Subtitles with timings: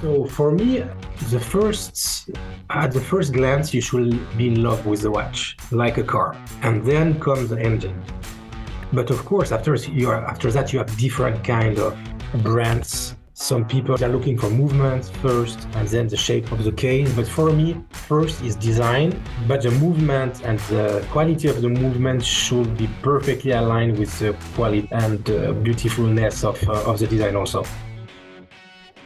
[0.00, 0.84] So for me,
[1.30, 2.30] the first
[2.70, 6.36] at the first glance, you should be in love with the watch, like a car,
[6.62, 8.00] and then comes the engine.
[8.92, 11.96] But of course, after you are, after that, you have different kind of
[12.44, 13.16] brands.
[13.34, 17.12] Some people are looking for movement first, and then the shape of the case.
[17.14, 22.24] But for me, first is design, but the movement and the quality of the movement
[22.24, 27.34] should be perfectly aligned with the quality and the beautifulness of, uh, of the design
[27.34, 27.64] also.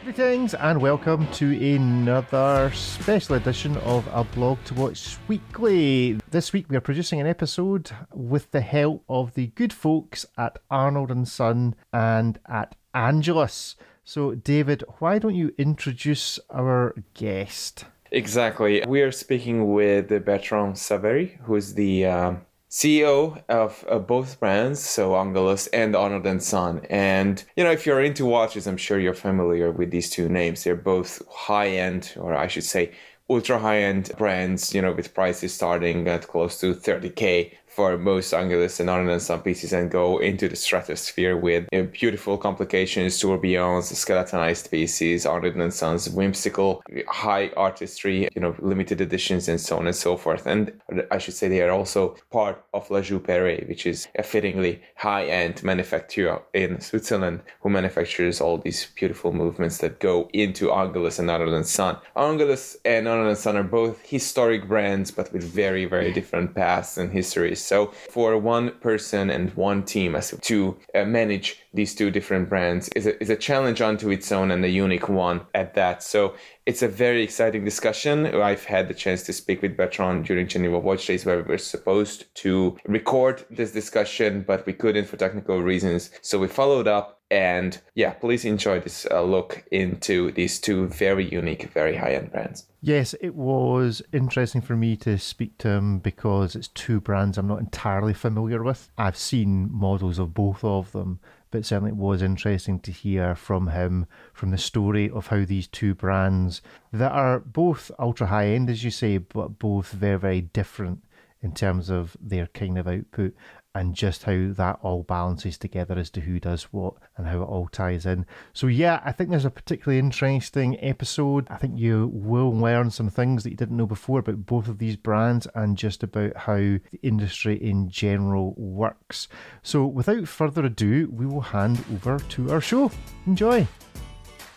[0.03, 6.19] Greetings and welcome to another special edition of a blog to watch weekly.
[6.29, 10.57] This week we are producing an episode with the help of the good folks at
[10.69, 13.77] Arnold and Son and at Angelus.
[14.03, 17.85] So, David, why don't you introduce our guest?
[18.11, 18.83] Exactly.
[18.85, 22.41] We are speaking with Bertrand Savary, who's the um,
[22.73, 26.81] CEO of both brands, so Angelus and Arnold and Son.
[26.89, 30.63] And you know, if you're into watches, I'm sure you're familiar with these two names.
[30.63, 32.91] They're both high-end, or I should say,
[33.29, 34.73] ultra high-end brands.
[34.73, 39.73] You know, with prices starting at close to 30k for most Angelus and and pieces
[39.73, 45.73] and go into the stratosphere with you know, beautiful complications, tourbillons, skeletonized pieces, Arnold and
[45.73, 50.45] Son's whimsical, high artistry, you know, limited editions and so on and so forth.
[50.45, 50.71] And
[51.09, 55.63] I should say they are also part of La Joux-Perret, which is a fittingly high-end
[55.63, 61.53] manufacturer in Switzerland who manufactures all these beautiful movements that go into Angelus and Arnold
[61.53, 66.53] and Angelus and Arnold and Son are both historic brands, but with very, very different
[66.53, 67.62] paths and histories.
[67.63, 72.89] So for one person and one team as to uh, manage these two different brands
[72.95, 76.03] is a, is a challenge unto its own and a unique one at that.
[76.03, 78.27] So it's a very exciting discussion.
[78.27, 81.57] I've had the chance to speak with Bertrand during Geneva Watch Days where we were
[81.57, 86.11] supposed to record this discussion, but we couldn't for technical reasons.
[86.21, 91.27] So we followed up and yeah, please enjoy this uh, look into these two very
[91.27, 92.67] unique, very high end brands.
[92.79, 97.47] Yes, it was interesting for me to speak to him because it's two brands I'm
[97.47, 98.91] not entirely familiar with.
[98.99, 101.19] I've seen models of both of them,
[101.49, 105.65] but certainly it was interesting to hear from him from the story of how these
[105.65, 110.41] two brands that are both ultra high end, as you say, but both very, very
[110.41, 111.03] different
[111.41, 113.33] in terms of their kind of output
[113.75, 117.45] and just how that all balances together as to who does what and how it
[117.45, 118.25] all ties in.
[118.53, 121.47] So, yeah, I think there's a particularly interesting episode.
[121.49, 124.77] I think you will learn some things that you didn't know before about both of
[124.77, 129.27] these brands and just about how the industry in general works.
[129.63, 132.91] So, without further ado, we will hand over to our show.
[133.25, 133.67] Enjoy.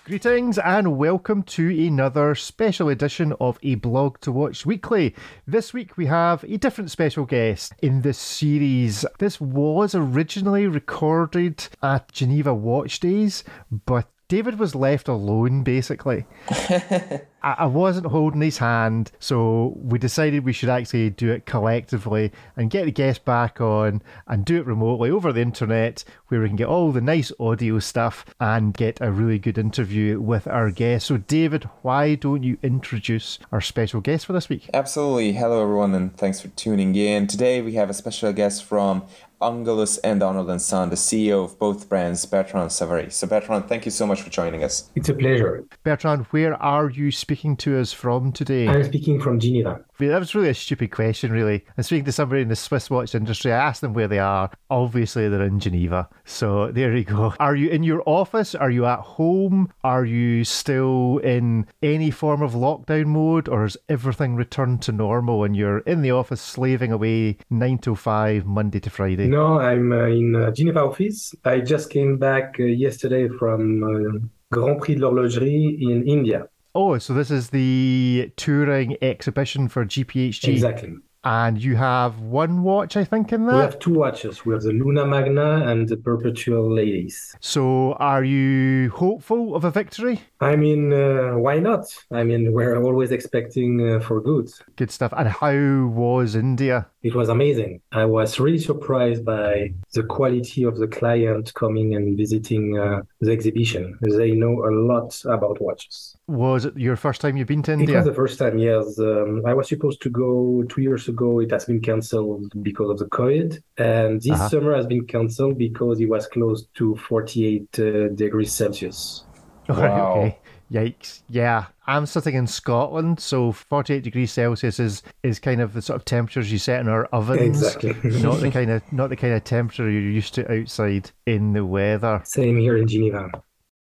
[0.06, 5.16] Greetings and welcome to another special edition of A Blog to Watch Weekly.
[5.48, 9.04] This week we have a different special guest in this series.
[9.18, 13.42] This was originally recorded at Geneva Watch Days,
[13.84, 16.24] but David was left alone basically.
[17.46, 22.32] I, I wasn't holding his hand, so we decided we should actually do it collectively
[22.56, 26.48] and get the guest back on and do it remotely over the internet where we
[26.48, 30.72] can get all the nice audio stuff and get a really good interview with our
[30.72, 31.06] guest.
[31.06, 34.68] So, David, why don't you introduce our special guest for this week?
[34.74, 35.32] Absolutely.
[35.32, 37.28] Hello, everyone, and thanks for tuning in.
[37.28, 39.06] Today we have a special guest from
[39.40, 43.10] Angelus and Arnold and Son, the CEO of both brands, Bertrand Savary.
[43.10, 44.90] So, Bertrand, thank you so much for joining us.
[44.94, 45.64] It's a pleasure.
[45.82, 48.66] Bertrand, where are you speaking to us from today?
[48.66, 49.84] I'm speaking from Geneva.
[49.98, 51.64] That was really a stupid question, really.
[51.76, 53.52] I'm speaking to somebody in the Swiss watch industry.
[53.52, 54.50] I asked them where they are.
[54.70, 56.08] Obviously, they're in Geneva.
[56.24, 57.34] So there you go.
[57.38, 58.54] Are you in your office?
[58.54, 59.70] Are you at home?
[59.84, 63.48] Are you still in any form of lockdown mode?
[63.48, 67.94] Or has everything returned to normal and you're in the office slaving away 9 to
[67.94, 69.26] 5, Monday to Friday?
[69.26, 71.34] No, I'm uh, in Geneva office.
[71.44, 76.48] I just came back uh, yesterday from uh, Grand Prix de l'Horlogerie in India.
[76.76, 80.48] Oh, so this is the touring exhibition for GPHG.
[80.48, 80.96] Exactly.
[81.26, 83.54] And you have one watch, I think, in that?
[83.56, 84.46] We have two watches.
[84.46, 87.34] We have the Luna Magna and the Perpetual Ladies.
[87.40, 90.20] So are you hopeful of a victory?
[90.40, 91.84] I mean, uh, why not?
[92.12, 94.52] I mean, we're always expecting uh, for good.
[94.76, 95.12] Good stuff.
[95.16, 96.86] And how was India?
[97.02, 97.80] It was amazing.
[97.90, 103.32] I was really surprised by the quality of the client coming and visiting uh, the
[103.32, 103.98] exhibition.
[104.00, 106.16] They know a lot about watches.
[106.28, 107.94] Was it your first time you've been to India?
[107.94, 108.98] It was the first time, yes.
[108.98, 111.15] Um, I was supposed to go two years ago.
[111.40, 113.58] It has been cancelled because of the COVID.
[113.78, 114.48] And this uh-huh.
[114.48, 119.24] summer has been cancelled because it was close to 48 uh, degrees Celsius.
[119.68, 120.12] Wow.
[120.12, 120.38] okay.
[120.70, 121.22] Yikes.
[121.28, 121.66] Yeah.
[121.86, 126.04] I'm sitting in Scotland, so 48 degrees Celsius is, is kind of the sort of
[126.04, 127.62] temperatures you set in our ovens.
[127.62, 127.94] Exactly.
[128.22, 131.64] not the kind of not the kind of temperature you're used to outside in the
[131.64, 132.20] weather.
[132.24, 133.30] Same here in Geneva.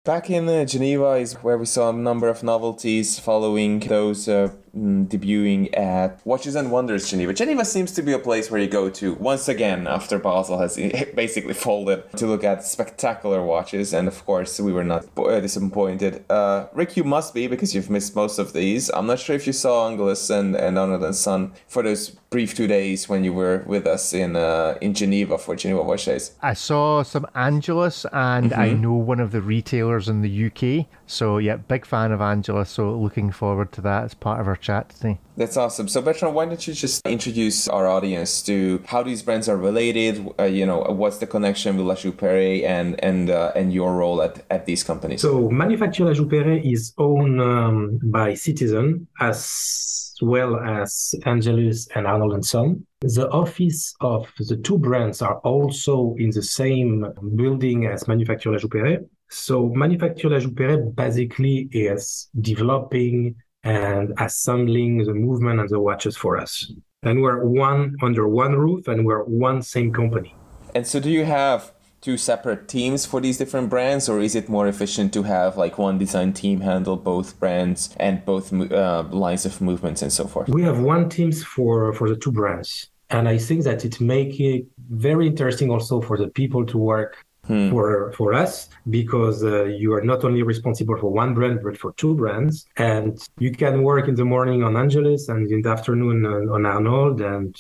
[0.05, 4.53] Back in uh, Geneva is where we saw a number of novelties following those uh,
[4.75, 7.33] debuting at Watches and Wonders Geneva.
[7.33, 10.77] Geneva seems to be a place where you go to once again after Basel has
[11.15, 16.25] basically folded to look at spectacular watches, and of course we were not uh, disappointed.
[16.31, 18.91] Uh, Rick, you must be because you've missed most of these.
[18.91, 22.55] I'm not sure if you saw Angelus and and Arnold and Son for those brief
[22.55, 26.33] two days when you were with us in uh, in Geneva for Geneva Watches.
[26.43, 28.61] I saw some Angelus, and mm-hmm.
[28.61, 30.87] I know one of the retailers in the UK.
[31.07, 32.71] So yeah, big fan of Angelus.
[32.71, 35.17] So looking forward to that as part of our chat today.
[35.41, 35.87] That's awesome.
[35.89, 38.55] So Bertrand, why don't you just introduce our audience to
[38.93, 40.15] how these brands are related?
[40.39, 44.19] Uh, you know, what's the connection with La Joux-Perret and and uh, and your role
[44.27, 45.21] at, at these companies?
[45.29, 45.33] So
[45.65, 48.87] Manufacture La Joux-Perret is owned um, by Citizen
[49.31, 49.39] as
[50.21, 52.69] well as Angelus and Arnold and Son.
[53.01, 54.21] The office of
[54.51, 56.93] the two brands are also in the same
[57.41, 59.01] building as Manufacture La Joux-Perret.
[59.31, 59.55] So
[59.85, 63.37] Manufacture La Joux-Perret basically is developing
[63.69, 66.73] and assembling the movement and the watches for us.
[67.03, 70.35] And we're one under one roof and we're one same company.
[70.75, 74.49] And so do you have two separate teams for these different brands, or is it
[74.49, 79.45] more efficient to have like one design team handle both brands and both uh, lines
[79.45, 80.49] of movements and so forth?
[80.49, 84.41] We have one teams for for the two brands, and I think that it make
[84.41, 87.13] it very interesting also for the people to work.
[87.49, 87.71] Hmm.
[87.71, 91.93] For for us, because uh, you are not only responsible for one brand but for
[91.95, 96.27] two brands, and you can work in the morning on Angelus and in the afternoon
[96.27, 97.57] on, on Arnold, and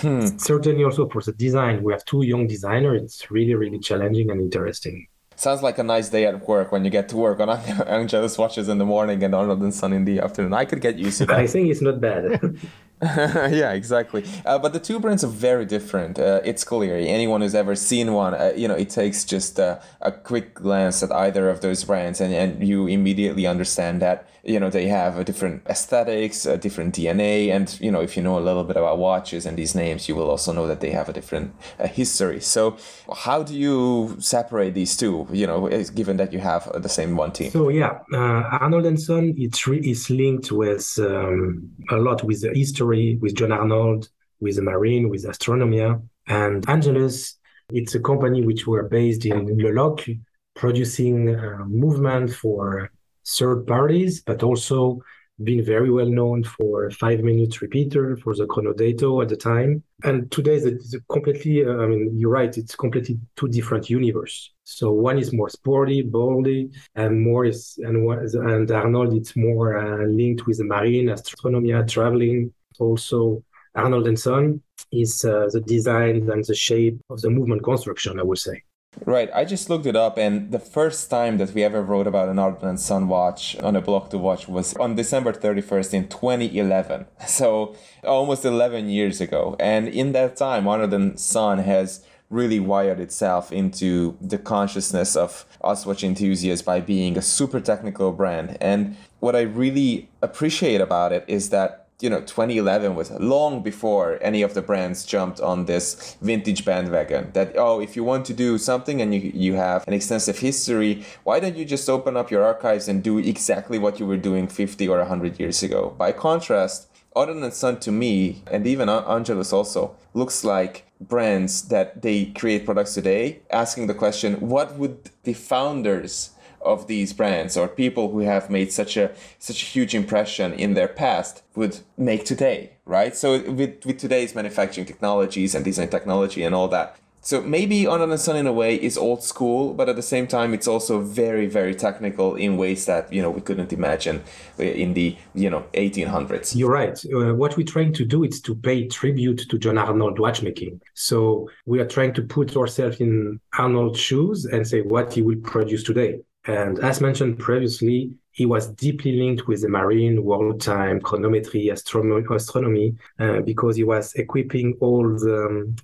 [0.00, 0.26] Hmm.
[0.36, 3.02] Certainly, also for the design, we have two young designers.
[3.02, 5.06] It's really, really challenging and interesting.
[5.36, 8.68] Sounds like a nice day at work when you get to work on Angelus watches
[8.68, 10.54] in the morning and Arnold and Son in the afternoon.
[10.54, 11.38] I could get used to that.
[11.38, 12.56] I think it's not bad.
[13.02, 14.24] yeah, exactly.
[14.46, 16.18] Uh, but the two brands are very different.
[16.18, 16.96] Uh, it's clear.
[16.96, 19.82] Anyone who's ever seen one, uh, you know, it takes just a
[20.24, 24.70] quick glance at either of those brands, and, and you immediately understand that you know
[24.70, 28.40] they have a different aesthetics, a different DNA, and you know if you know a
[28.40, 31.12] little bit about watches and these names, you will also know that they have a
[31.12, 32.40] different uh, history.
[32.40, 32.76] So,
[33.14, 35.26] how do you separate these two?
[35.32, 37.50] You know, given that you have the same one team.
[37.50, 42.40] So yeah, uh, Arnold and Son it's re- is linked with um, a lot with
[42.42, 42.85] the history
[43.20, 44.08] with John Arnold,
[44.40, 47.38] with the Marine, with Astronomia, and Angelus.
[47.70, 50.14] It's a company which were based in Le Locle,
[50.54, 52.90] producing uh, movement for
[53.26, 55.00] third parties, but also
[55.42, 59.82] being very well known for five minutes repeater for the Chronodato at the time.
[60.02, 64.52] And today it's completely, uh, I mean, you're right, it's completely two different universe.
[64.64, 70.06] So one is more sporty, boldy, and more is, and, and Arnold, it's more uh,
[70.06, 72.52] linked with the marine, astronomy, traveling.
[72.78, 73.42] Also,
[73.74, 74.62] Arnold and Son
[74.92, 78.62] is uh, the design and the shape of the movement construction, I would say.
[79.04, 79.28] Right.
[79.34, 82.38] I just looked it up, and the first time that we ever wrote about an
[82.38, 87.06] Arnold and Son watch on a blog to watch was on December 31st in 2011.
[87.26, 89.56] So almost 11 years ago.
[89.60, 95.44] And in that time, Arnold and Son has really wired itself into the consciousness of
[95.62, 98.56] us watch enthusiasts by being a super technical brand.
[98.60, 104.18] And what I really appreciate about it is that you know 2011 was long before
[104.20, 108.34] any of the brands jumped on this vintage bandwagon that oh if you want to
[108.34, 112.30] do something and you you have an extensive history why don't you just open up
[112.30, 115.94] your archives and do exactly what you were doing 50 or 100 years ago?
[115.96, 122.02] By contrast Arnold and Son to me and even Angelus also looks like brands that
[122.02, 127.68] they create products today asking the question what would the founders of these brands or
[127.68, 132.24] people who have made such a such a huge impression in their past would make
[132.24, 136.96] today right so with with today's manufacturing technologies and design technology and all that
[137.26, 140.28] so maybe Arnold and Son in a way is old school, but at the same
[140.28, 144.22] time it's also very very technical in ways that you know we couldn't imagine
[144.60, 146.54] in the you know 1800s.
[146.54, 146.96] You're right.
[147.12, 150.80] Uh, what we're trying to do is to pay tribute to John Arnold watchmaking.
[150.94, 155.40] So we are trying to put ourselves in Arnold's shoes and say what he will
[155.42, 156.20] produce today.
[156.46, 162.94] And as mentioned previously, he was deeply linked with the marine, world time, chronometry, astronomy,
[163.18, 165.76] uh, because he was equipping all the, um,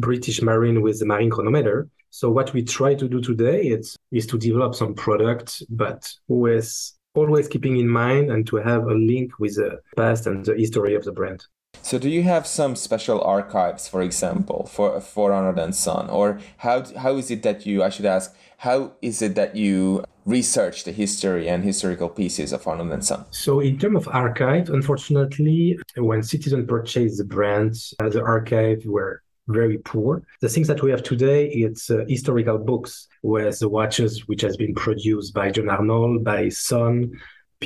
[0.00, 1.88] British Marine with the marine chronometer.
[2.10, 6.92] So what we try to do today is, is to develop some product, but with
[7.14, 10.94] always keeping in mind and to have a link with the past and the history
[10.94, 11.46] of the brand.
[11.92, 16.38] So, do you have some special archives, for example, for for Arnold and Son, or
[16.58, 17.82] how how is it that you?
[17.82, 22.66] I should ask, how is it that you research the history and historical pieces of
[22.66, 23.24] Arnold and Son?
[23.30, 29.22] So, in terms of archive, unfortunately, when Citizen purchased the brand, uh, the archive were
[29.48, 30.22] very poor.
[30.40, 34.56] The things that we have today, it's uh, historical books, where the watches which has
[34.56, 37.12] been produced by John Arnold, by Son,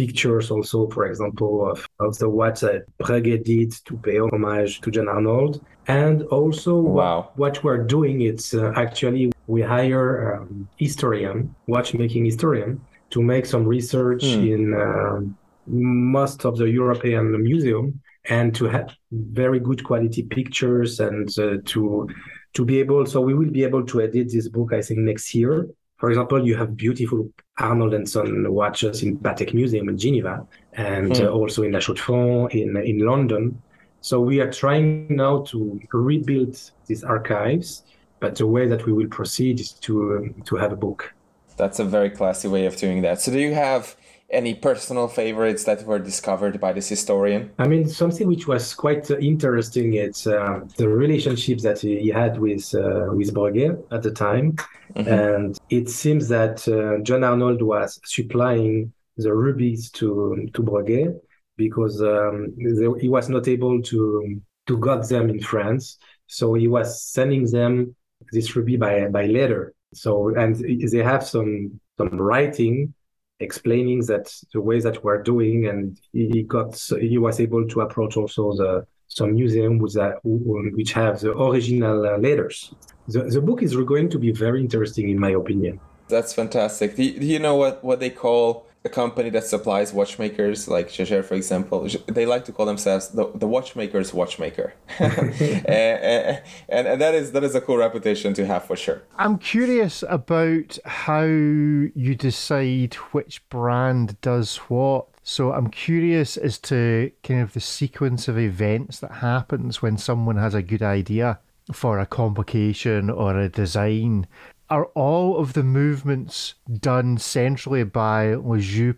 [0.01, 4.91] pictures also, for example, of, of the watch that Breguet did to pay homage to
[4.91, 5.65] John Arnold.
[5.89, 7.31] And also wow.
[7.35, 13.47] what, what we're doing, it's uh, actually we hire um, historian, watchmaking historian, to make
[13.47, 14.53] some research hmm.
[14.53, 15.21] in uh,
[15.67, 22.09] most of the European museum and to have very good quality pictures and uh, to
[22.55, 25.35] to be able so we will be able to edit this book i think next
[25.35, 30.47] year for example you have beautiful arnold and son watches in patek museum in geneva
[30.75, 31.25] and hmm.
[31.25, 33.61] uh, also in la chaux-de-fonds in in london.
[34.01, 36.55] So we are trying now to rebuild
[36.87, 37.83] these archives
[38.21, 41.15] but the way that we will proceed is to um, to have a book.
[41.57, 43.21] That's a very classy way of doing that.
[43.21, 43.97] So do you have
[44.31, 47.51] any personal favorites that were discovered by this historian?
[47.59, 49.95] I mean, something which was quite uh, interesting.
[49.95, 54.53] It's uh, the relationships that he had with uh, with Breguet at the time,
[54.95, 55.09] mm-hmm.
[55.09, 61.19] and it seems that uh, John Arnold was supplying the rubies to to Breguet
[61.57, 62.55] because um,
[63.01, 67.95] he was not able to to got them in France, so he was sending them
[68.33, 69.73] this ruby by by letter.
[69.95, 72.93] So and they have some some writing
[73.41, 78.17] explaining that the way that we're doing, and he got he was able to approach
[78.17, 82.75] also the some museum with that, which have the original uh, letters.
[83.09, 85.81] The, the book is going to be very interesting, in my opinion.
[86.09, 86.97] That's fantastic.
[86.97, 91.23] Do you, you know what, what they call a company that supplies watchmakers, like Jaeger,
[91.23, 96.41] for example, they like to call themselves the, the watchmaker's watchmaker, and, eh, eh, eh,
[96.69, 99.03] and, and, that is that is a cool reputation to have for sure.
[99.17, 105.07] I'm curious about how you decide which brand does what.
[105.23, 110.37] So I'm curious as to kind of the sequence of events that happens when someone
[110.37, 111.41] has a good idea
[111.73, 114.29] for a complication or a design
[114.69, 118.35] are all of the movements done centrally by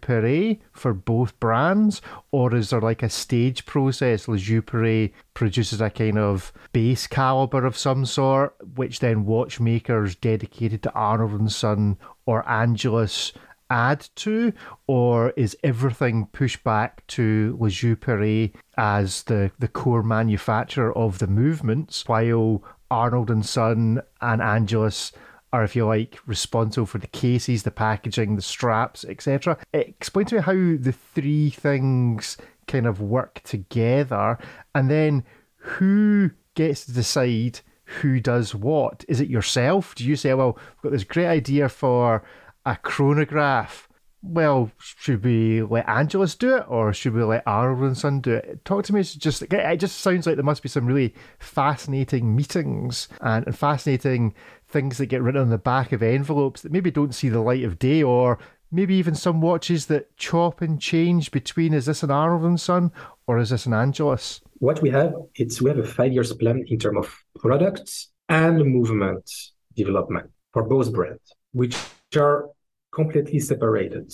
[0.00, 4.26] Perret for both brands, or is there like a stage process?
[4.26, 10.92] Perret produces a kind of base caliber of some sort, which then watchmakers dedicated to
[10.92, 13.32] Arnold and Son or Angelus
[13.70, 14.52] add to,
[14.86, 17.56] or is everything pushed back to
[18.00, 25.12] Perret as the, the core manufacturer of the movements, while Arnold and Son and Angelus
[25.52, 29.56] are, if you like, responsible for the cases, the packaging, the straps, etc.
[29.72, 32.36] Explain to me how the three things
[32.66, 34.38] kind of work together,
[34.74, 35.24] and then
[35.56, 39.04] who gets to decide who does what?
[39.08, 39.94] Is it yourself?
[39.94, 42.22] Do you say, well, we've got this great idea for
[42.66, 43.88] a chronograph?
[44.20, 48.32] Well, should we let Angelus do it, or should we let Arnold and Son do
[48.34, 48.64] it?
[48.64, 49.00] Talk to me.
[49.00, 54.34] It's just it just sounds like there must be some really fascinating meetings and fascinating
[54.68, 57.64] things that get written on the back of envelopes that maybe don't see the light
[57.64, 58.38] of day, or
[58.70, 62.92] maybe even some watches that chop and change between is this an Arnold and Son
[63.26, 64.40] or is this an Angelus?
[64.58, 68.64] What we have, it's we have a five years plan in terms of products and
[68.64, 69.30] movement
[69.74, 71.76] development for both brands, which
[72.16, 72.48] are
[72.92, 74.12] completely separated.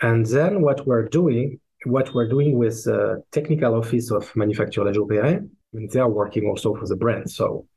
[0.00, 5.42] And then what we're doing, what we're doing with the technical office of Manufacture Joux-Perret,
[5.72, 7.30] they are working also for the brand.
[7.30, 7.69] So uh,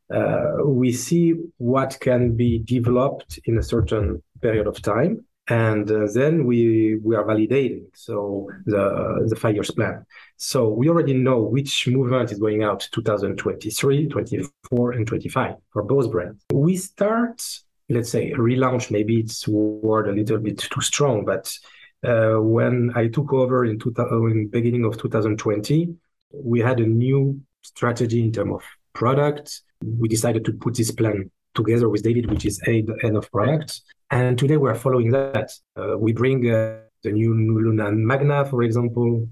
[0.66, 6.46] we see what can be developed in a certain period of time and uh, then
[6.46, 10.06] we we are validating so the the five years plan.
[10.38, 16.12] So we already know which movement is going out 2023 24 and 25 for both
[16.12, 16.42] brands.
[16.54, 17.44] We start
[17.90, 21.54] let's say relaunch maybe it's word a little bit too strong but
[22.06, 23.94] uh, when i took over in, two,
[24.32, 25.94] in beginning of 2020
[26.32, 29.62] we had a new strategy in terms of product
[30.00, 33.82] we decided to put this plan together with David, which is head, head of product.
[34.10, 35.52] And today we're following that.
[35.76, 39.28] Uh, we bring uh, the new Luna Magna, for example,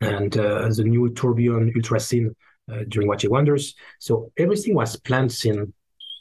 [0.00, 2.34] and uh, the new Tourbillon Ultra Thin
[2.70, 3.74] uh, during Watches Wonders.
[3.98, 5.70] So everything was planned since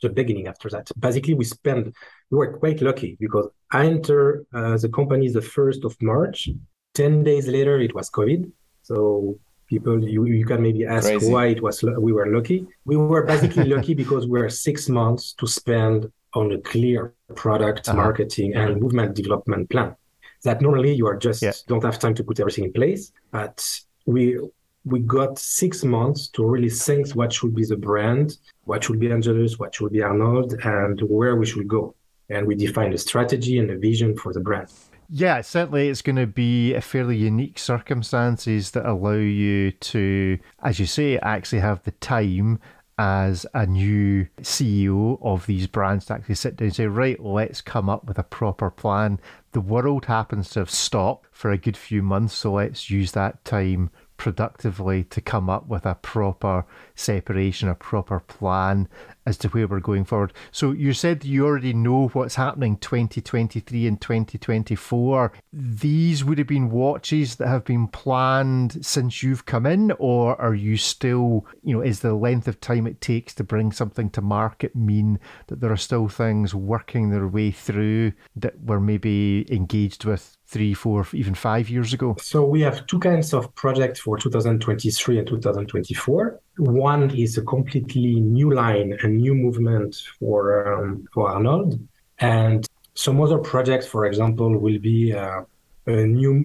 [0.02, 0.90] the beginning after that.
[1.00, 1.94] Basically, we spent,
[2.30, 6.50] we were quite lucky because I entered uh, the company the 1st of March.
[6.96, 8.52] 10 days later, it was COVID.
[8.84, 11.32] So people you, you can maybe ask Crazy.
[11.32, 15.34] why it was we were lucky we were basically lucky because we are six months
[15.34, 17.98] to spend on a clear product uh-huh.
[17.98, 19.96] marketing and movement development plan
[20.44, 21.52] that normally you are just yeah.
[21.68, 23.58] don't have time to put everything in place but
[24.06, 24.40] we
[24.86, 29.12] we got six months to really think what should be the brand what should be
[29.12, 31.96] angelus what should be arnold and where we should go
[32.30, 34.70] and we defined a strategy and a vision for the brand
[35.16, 40.80] yeah, certainly it's going to be a fairly unique circumstances that allow you to, as
[40.80, 42.60] you say, actually have the time
[42.98, 47.62] as a new CEO of these brands to actually sit down and say, right, let's
[47.62, 49.20] come up with a proper plan.
[49.52, 53.46] The world happens to have stopped for a good few months, so let's use that
[53.46, 53.92] time
[54.24, 56.66] productively to come up with a proper
[56.96, 58.88] separation, a proper plan
[59.26, 60.32] as to where we're going forward.
[60.50, 65.34] So you said you already know what's happening 2023 and 2024.
[65.52, 70.56] These would have been watches that have been planned since you've come in, or are
[70.56, 74.22] you still, you know, is the length of time it takes to bring something to
[74.22, 80.06] market mean that there are still things working their way through that were maybe engaged
[80.06, 82.16] with three, four, even five years ago?
[82.20, 86.40] So we have two kinds of projects for 2023 and 2024.
[86.58, 90.40] One is a completely new line, a new movement for
[90.72, 91.80] um, for Arnold,
[92.20, 95.42] and some other projects, for example, will be uh,
[95.88, 96.36] a new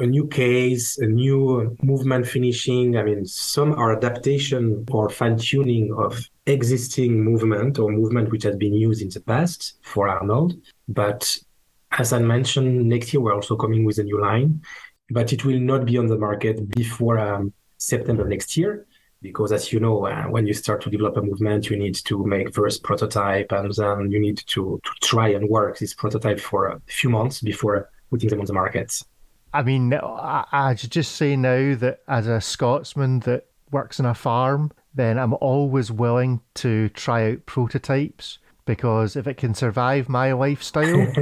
[0.00, 2.96] a new case, a new movement finishing.
[2.96, 6.12] I mean, some are adaptation or fine tuning of
[6.46, 10.54] existing movement or movement which has been used in the past for Arnold.
[10.88, 11.38] But
[11.98, 14.62] as I mentioned, next year we're also coming with a new line,
[15.10, 18.86] but it will not be on the market before um, September next year
[19.22, 22.24] because as you know uh, when you start to develop a movement you need to
[22.24, 26.66] make first prototype and then you need to, to try and work this prototype for
[26.68, 29.02] a few months before putting them on the market.
[29.52, 34.14] I mean i, I just say now that as a scotsman that works in a
[34.14, 40.32] farm then i'm always willing to try out prototypes because if it can survive my
[40.32, 41.06] lifestyle,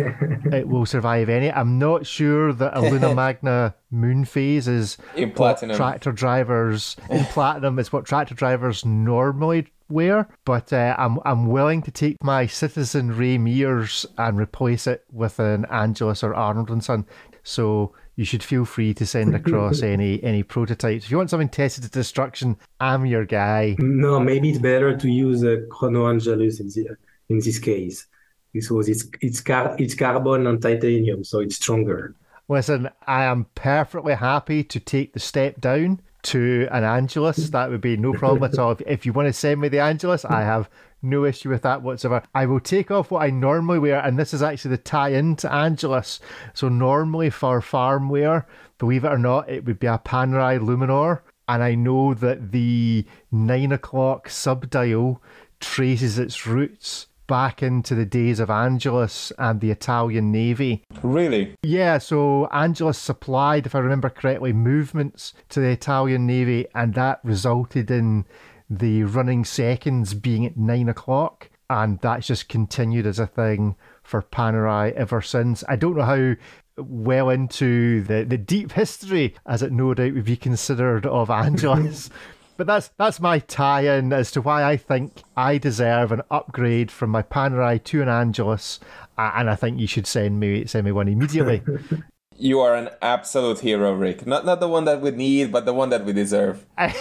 [0.52, 1.52] it will survive any.
[1.52, 5.76] I'm not sure that a Luna Magna moon phase is in platinum.
[5.76, 11.82] tractor drivers in platinum is what tractor drivers normally wear, but uh, I'm I'm willing
[11.82, 16.82] to take my Citizen Ray Mears and replace it with an Angelus or Arnold and
[16.82, 17.06] Son.
[17.42, 21.04] So you should feel free to send across any any prototypes.
[21.04, 23.76] If you want something tested to destruction, I'm your guy.
[23.78, 26.96] No, maybe it's better to use a Chrono Angelus in the
[27.28, 28.06] in this case
[28.54, 32.14] because it's it's car- it's carbon and titanium, so it's stronger.
[32.48, 37.48] Listen, I am perfectly happy to take the step down to an Angelus.
[37.50, 38.72] That would be no problem at all.
[38.72, 40.70] If, if you want to send me the Angelus, I have
[41.02, 42.22] no issue with that whatsoever.
[42.34, 45.36] I will take off what I normally wear, and this is actually the tie in
[45.36, 46.20] to Angelus.
[46.54, 48.46] So, normally for farm wear,
[48.78, 51.20] believe it or not, it would be a Panerai Luminor.
[51.46, 55.20] And I know that the nine o'clock subdial
[55.60, 60.84] traces its roots back into the days of Angelus and the Italian Navy.
[61.02, 61.56] Really?
[61.62, 67.20] Yeah, so Angelus supplied, if I remember correctly, movements to the Italian Navy, and that
[67.24, 68.26] resulted in
[68.68, 71.50] the running seconds being at nine o'clock.
[71.70, 75.64] And that's just continued as a thing for Panerai ever since.
[75.68, 76.34] I don't know how
[76.76, 82.10] well into the, the deep history, as it no doubt would be considered, of Angelus.
[82.56, 87.10] But that's that's my tie-in as to why I think I deserve an upgrade from
[87.10, 88.78] my Panerai to an Angelus,
[89.18, 91.62] and I think you should send me send me one immediately.
[92.36, 94.26] You are an absolute hero, Rick.
[94.26, 96.66] Not not the one that we need, but the one that we deserve.
[96.76, 96.92] I,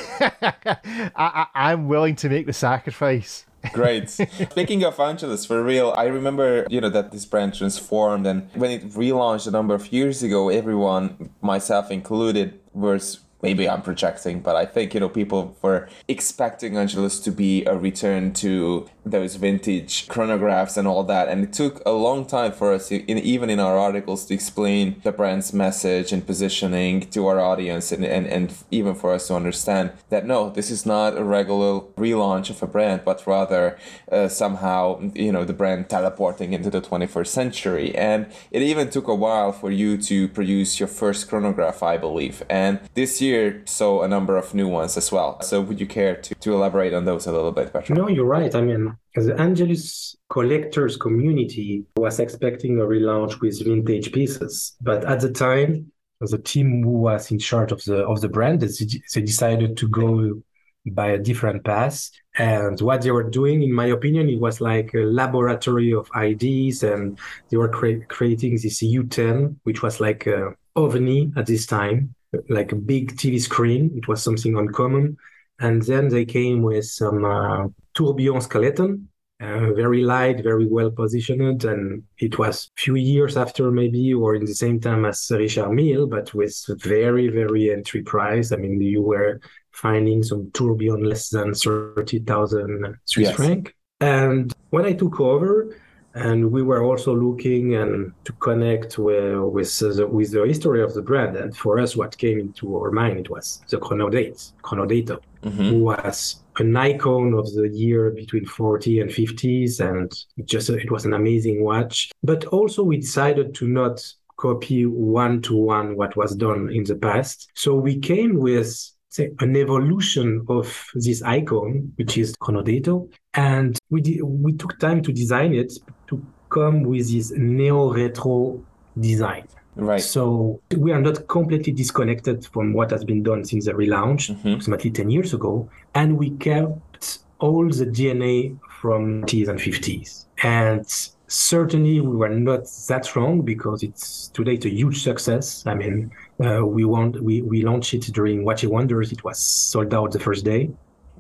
[1.16, 3.46] I, am willing to make the sacrifice.
[3.72, 4.10] Great.
[4.52, 8.72] Speaking of Angelus, for real, I remember, you know, that this brand transformed and when
[8.72, 14.56] it relaunched a number of years ago, everyone, myself included, was maybe I'm projecting, but
[14.56, 20.08] I think, you know, people were expecting Angelus to be a return to those vintage
[20.08, 21.28] chronographs and all that.
[21.28, 25.02] And it took a long time for us, in, even in our articles, to explain
[25.04, 29.36] the brand's message and positioning to our audience and, and, and even for us to
[29.36, 33.78] understand that no, this is not a regular relaunch of a brand, but rather
[34.10, 37.94] uh, somehow, you know, the brand teleporting into the 21st century.
[37.96, 42.42] And it even took a while for you to produce your first chronograph, I believe.
[42.50, 45.42] And this year, year saw a number of new ones as well.
[45.42, 48.00] So would you care to, to elaborate on those a little bit, Bertrand?
[48.00, 48.54] No, you're right.
[48.54, 55.20] I mean, the Angelus collectors community was expecting a relaunch with vintage pieces, but at
[55.20, 55.92] the time,
[56.22, 60.42] the team who was in charge of the of the brand, they decided to go
[60.86, 62.10] by a different path.
[62.38, 66.84] And what they were doing, in my opinion, it was like a laboratory of ideas,
[66.84, 67.20] and
[67.50, 72.16] they were cre- creating this U10, which was like a ovni at this time
[72.50, 73.92] like a big TV screen.
[73.96, 75.18] It was something uncommon.
[75.60, 81.64] And then they came with some uh, tourbillon skeleton, uh, very light, very well positioned.
[81.64, 85.72] And it was a few years after, maybe, or in the same time as Richard
[85.72, 88.52] Mille, but with very, very entry price.
[88.52, 89.40] I mean, you were
[89.72, 93.36] finding some tourbillon less than 30,000 Swiss yes.
[93.36, 93.76] franc.
[94.00, 95.76] And when I took over,
[96.16, 100.94] and we were also looking and to connect with with the, with the history of
[100.94, 101.36] the brand.
[101.36, 105.20] And for us, what came into our mind it was the chronodate, chronodata.
[105.44, 105.64] mm-hmm.
[105.64, 110.92] who was an icon of the year between 40 and 50s, and it just it
[110.92, 112.12] was an amazing watch.
[112.24, 114.06] But also, we decided to not
[114.38, 117.52] copy one to one what was done in the past.
[117.56, 124.02] So we came with say, an evolution of this icon, which is Chronodato, and we
[124.02, 125.72] did, we took time to design it
[126.08, 128.64] to come with this neo retro
[129.00, 129.48] design.
[129.76, 130.02] Right.
[130.02, 134.48] So we are not completely disconnected from what has been done since the relaunch, mm-hmm.
[134.48, 135.70] approximately 10 years ago.
[135.96, 140.26] And we kept all the DNA from 40s and 50s.
[140.44, 140.86] And
[141.28, 145.66] certainly we were not that wrong because it's today it's a huge success.
[145.66, 146.12] I mean,
[146.46, 149.12] uh, we want we, we launched it during Watches Wonders.
[149.12, 150.72] It was sold out the first day.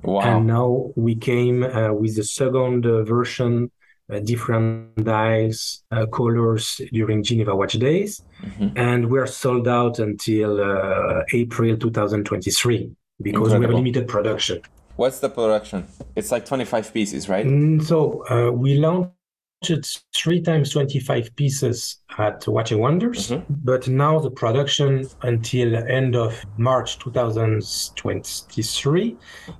[0.01, 0.21] Wow.
[0.21, 3.71] And now we came uh, with the second uh, version
[4.11, 8.77] uh, different dials, uh, colors during Geneva Watch Days, mm-hmm.
[8.77, 13.59] and we're sold out until uh, April 2023 because Incredible.
[13.59, 14.61] we have limited production.
[14.97, 15.87] What's the production?
[16.15, 17.45] It's like 25 pieces, right?
[17.45, 19.11] Mm, so uh, we launched
[20.13, 23.53] three times 25 pieces at Watches Wonders, mm-hmm.
[23.63, 29.17] but now the production until end of March 2023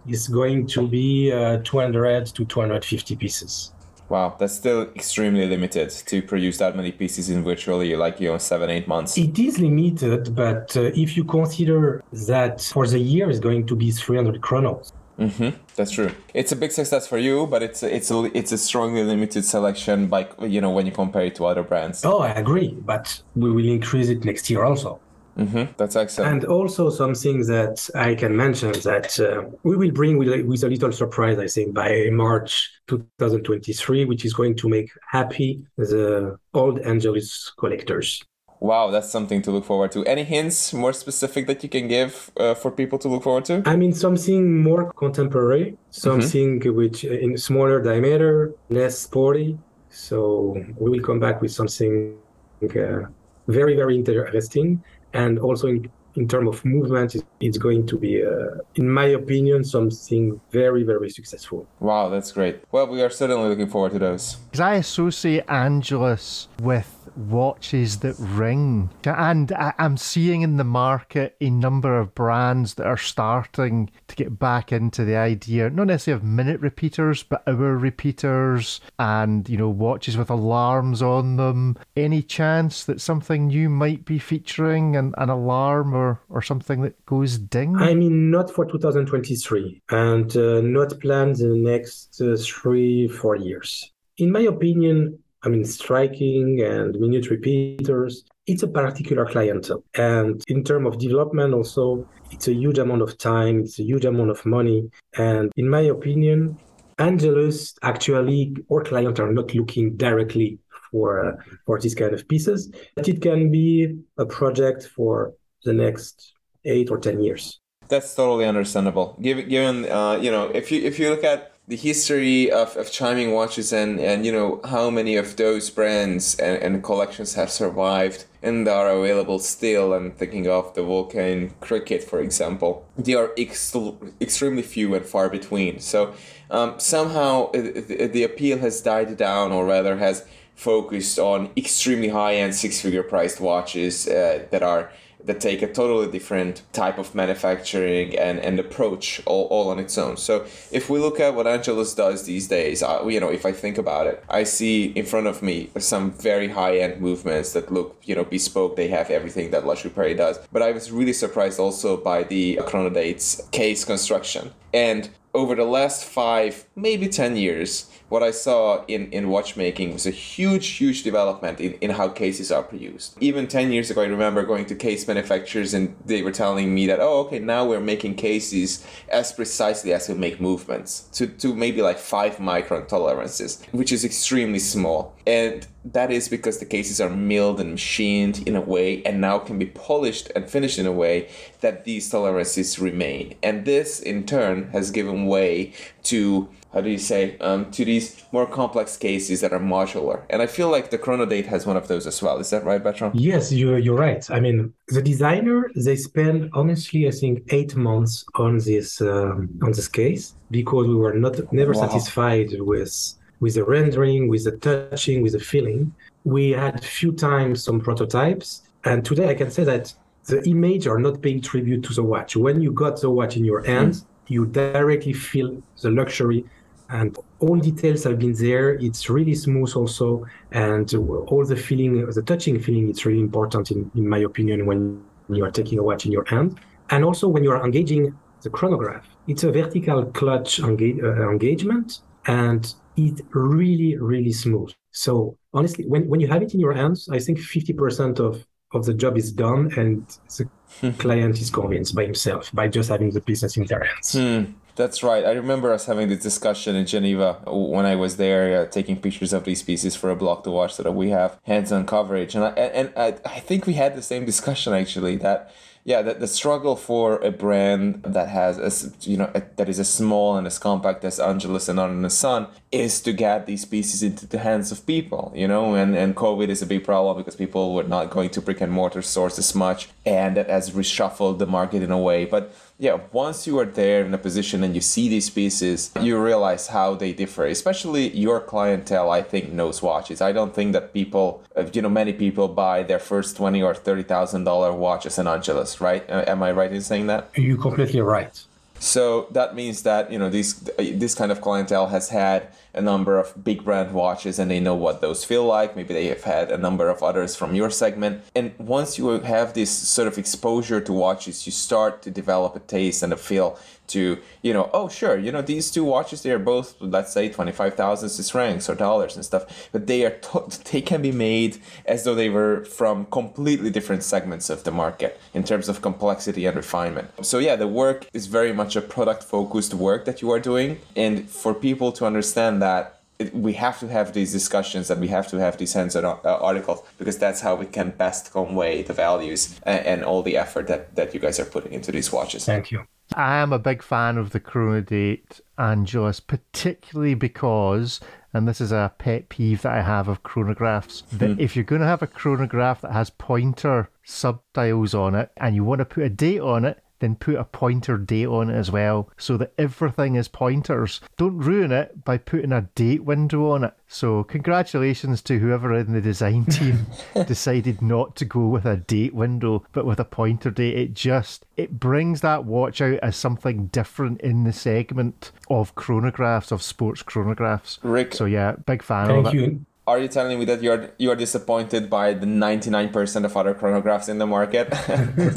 [0.08, 3.74] is going to be uh, 200 to 250 pieces.
[4.10, 8.38] Wow, that's still extremely limited to produce that many pieces in virtually like you know
[8.38, 9.18] seven eight months.
[9.18, 13.76] It is limited, but uh, if you consider that for the year is going to
[13.76, 14.92] be 300 chronos.
[15.20, 15.58] Mm-hmm.
[15.76, 16.12] That's true.
[16.34, 19.46] It's a big success for you, but it's a, it's a, it's a strongly limited
[19.46, 22.04] selection by you know when you compare it to other brands.
[22.04, 25.00] Oh, I agree, but we will increase it next year also.
[25.38, 25.74] Mm-hmm.
[25.78, 26.32] That's excellent.
[26.32, 30.68] And also something that I can mention that uh, we will bring with, with, a
[30.68, 36.80] little surprise, I think, by March 2023, which is going to make happy the old
[36.82, 38.24] Angelus collectors.
[38.64, 40.06] Wow, that's something to look forward to.
[40.06, 43.62] Any hints more specific that you can give uh, for people to look forward to?
[43.66, 46.78] I mean, something more contemporary, something mm-hmm.
[46.78, 49.60] which uh, in smaller diameter, less sporty.
[49.90, 52.16] So we will come back with something
[52.64, 53.02] uh,
[53.50, 54.82] very, very interesting
[55.14, 58.30] and also in, in terms of movement it's going to be uh,
[58.76, 63.68] in my opinion something very very successful wow that's great well we are certainly looking
[63.68, 68.90] forward to those because i associate angelus with watches that ring.
[69.06, 74.40] And I'm seeing in the market a number of brands that are starting to get
[74.40, 79.70] back into the idea, not necessarily of minute repeaters, but hour repeaters and, you know,
[79.70, 81.78] watches with alarms on them.
[81.96, 87.06] Any chance that something new might be featuring an, an alarm or, or something that
[87.06, 87.76] goes ding?
[87.78, 93.36] I mean, not for 2023 and uh, not planned in the next uh, three, four
[93.36, 93.92] years.
[94.18, 99.84] In my opinion, I mean, striking and minute repeaters, it's a particular clientele.
[99.96, 104.06] And in terms of development, also, it's a huge amount of time, it's a huge
[104.06, 104.90] amount of money.
[105.18, 106.58] And in my opinion,
[107.00, 110.60] Angelus actually, our clients are not looking directly
[110.92, 115.74] for uh, for these kind of pieces, but it can be a project for the
[115.74, 116.34] next
[116.66, 117.60] eight or ten years.
[117.90, 119.18] That's totally understandable.
[119.22, 122.92] Given, given uh, you know, if you if you look at the history of, of
[122.92, 127.50] chiming watches and, and you know how many of those brands and, and collections have
[127.50, 129.94] survived and are available still.
[129.94, 132.86] I'm thinking of the Vulcain Cricket for example.
[132.98, 133.74] They are ex-
[134.20, 135.80] extremely few and far between.
[135.80, 136.14] So
[136.52, 142.54] um, somehow the, the appeal has died down or rather has focused on extremely high-end
[142.54, 144.92] six-figure priced watches uh, that are
[145.26, 149.98] that take a totally different type of manufacturing and, and approach all, all on its
[149.98, 150.18] own.
[150.18, 153.78] So if we look at what Angelus does these days, you know, if I think
[153.78, 157.98] about it, I see in front of me some very high end movements that look,
[158.04, 158.76] you know, bespoke.
[158.76, 160.40] They have everything that La Joux-Perret does.
[160.52, 164.52] But I was really surprised also by the Chronodate's case construction.
[164.74, 170.06] And over the last five, maybe 10 years, what I saw in, in watchmaking was
[170.06, 173.18] a huge, huge development in, in how cases are produced.
[173.20, 176.86] Even 10 years ago, I remember going to case manufacturers and they were telling me
[176.86, 181.56] that, oh, okay, now we're making cases as precisely as we make movements to, to
[181.56, 185.16] maybe like five micron tolerances, which is extremely small.
[185.26, 189.40] And that is because the cases are milled and machined in a way and now
[189.40, 191.30] can be polished and finished in a way
[191.62, 193.36] that these tolerances remain.
[193.42, 195.74] And this in turn has given way
[196.04, 200.42] to how do you say um, to these more complex cases that are modular and
[200.42, 203.14] i feel like the chronodate has one of those as well is that right bertrand
[203.20, 208.26] yes you're, you're right i mean the designer they spend honestly i think eight months
[208.36, 211.88] on this um, on this case because we were not never wow.
[211.88, 215.94] satisfied with with the rendering, with the touching, with the feeling.
[216.24, 219.94] We had a few times some prototypes, and today I can say that
[220.26, 222.38] the image are not paying tribute to the watch.
[222.38, 224.06] When you got the watch in your hands, mm.
[224.28, 226.46] you directly feel the luxury
[226.94, 228.76] and all details have been there.
[228.76, 230.94] It's really smooth also, and
[231.32, 235.44] all the feeling, the touching feeling, it's really important in, in my opinion when you
[235.44, 236.60] are taking a watch in your hand,
[236.92, 239.06] and also when you are engaging the chronograph.
[239.28, 244.72] It's a vertical clutch engage, uh, engagement, and it really, really smooth.
[244.92, 248.86] So honestly, when, when you have it in your hands, I think 50% of, of
[248.86, 250.06] the job is done, and
[250.38, 254.14] the client is convinced by himself by just having the pieces in their hands.
[254.14, 254.52] Hmm.
[254.76, 255.24] That's right.
[255.24, 259.32] I remember us having this discussion in Geneva when I was there, uh, taking pictures
[259.32, 262.34] of these pieces for a blog to watch, so that we have hands-on coverage.
[262.34, 265.52] And I, and I, I think we had the same discussion actually that
[265.86, 269.80] yeah, the, the struggle for a brand that has a, you know a, that is
[269.80, 273.66] as small and as compact as Angelus and Arnold and Son is to get these
[273.66, 277.18] pieces into the hands of people, you know, and and COVID is a big problem
[277.18, 280.72] because people were not going to brick and mortar stores as much, and that has
[280.72, 282.24] reshuffled the market in a way.
[282.24, 286.22] But yeah, once you are there in a position and you see these pieces, you
[286.22, 287.46] realize how they differ.
[287.46, 290.22] Especially your clientele, I think, knows watches.
[290.22, 293.76] I don't think that people, uh, you know, many people buy their first twenty or
[293.76, 296.04] thirty thousand dollar watch as an Angelus, right?
[296.10, 297.30] Uh, am I right in saying that?
[297.36, 298.44] You're completely right.
[298.84, 303.18] So that means that you know this this kind of clientele has had a number
[303.18, 305.78] of big brand watches and they know what those feel like.
[305.78, 308.26] Maybe they have had a number of others from your segment.
[308.36, 312.60] And once you have this sort of exposure to watches, you start to develop a
[312.60, 316.32] taste and a feel to you know oh sure you know these two watches they
[316.32, 320.50] are both let's say 25,000 Swiss francs or dollars and stuff but they are to-
[320.72, 325.20] they can be made as though they were from completely different segments of the market
[325.34, 329.24] in terms of complexity and refinement so yeah the work is very much a product
[329.24, 333.00] focused work that you are doing and for people to understand that
[333.32, 336.82] we have to have these discussions and we have to have these hands-on uh, articles
[336.98, 341.14] because that's how we can best convey the values and, all the effort that, that
[341.14, 342.46] you guys are putting into these watches.
[342.46, 342.86] Thank you.
[343.16, 348.00] I am a big fan of the Chronodate Angelus, particularly because,
[348.34, 351.40] and this is a pet peeve that I have of chronographs, that mm.
[351.40, 355.64] if you're going to have a chronograph that has pointer subdials on it and you
[355.64, 358.72] want to put a date on it, then put a pointer date on it as
[358.72, 361.02] well so that everything is pointers.
[361.18, 363.74] Don't ruin it by putting a date window on it.
[363.88, 366.88] So, congratulations to whoever in the design team
[367.28, 370.78] decided not to go with a date window but with a pointer date.
[370.78, 376.52] It just it brings that watch out as something different in the segment of chronographs
[376.52, 377.80] of sports chronographs.
[377.84, 379.58] Rick, so yeah, big fan Thank of it.
[379.86, 383.54] You are you telling me that you're you are disappointed by the 99% of other
[383.54, 384.70] chronographs in the market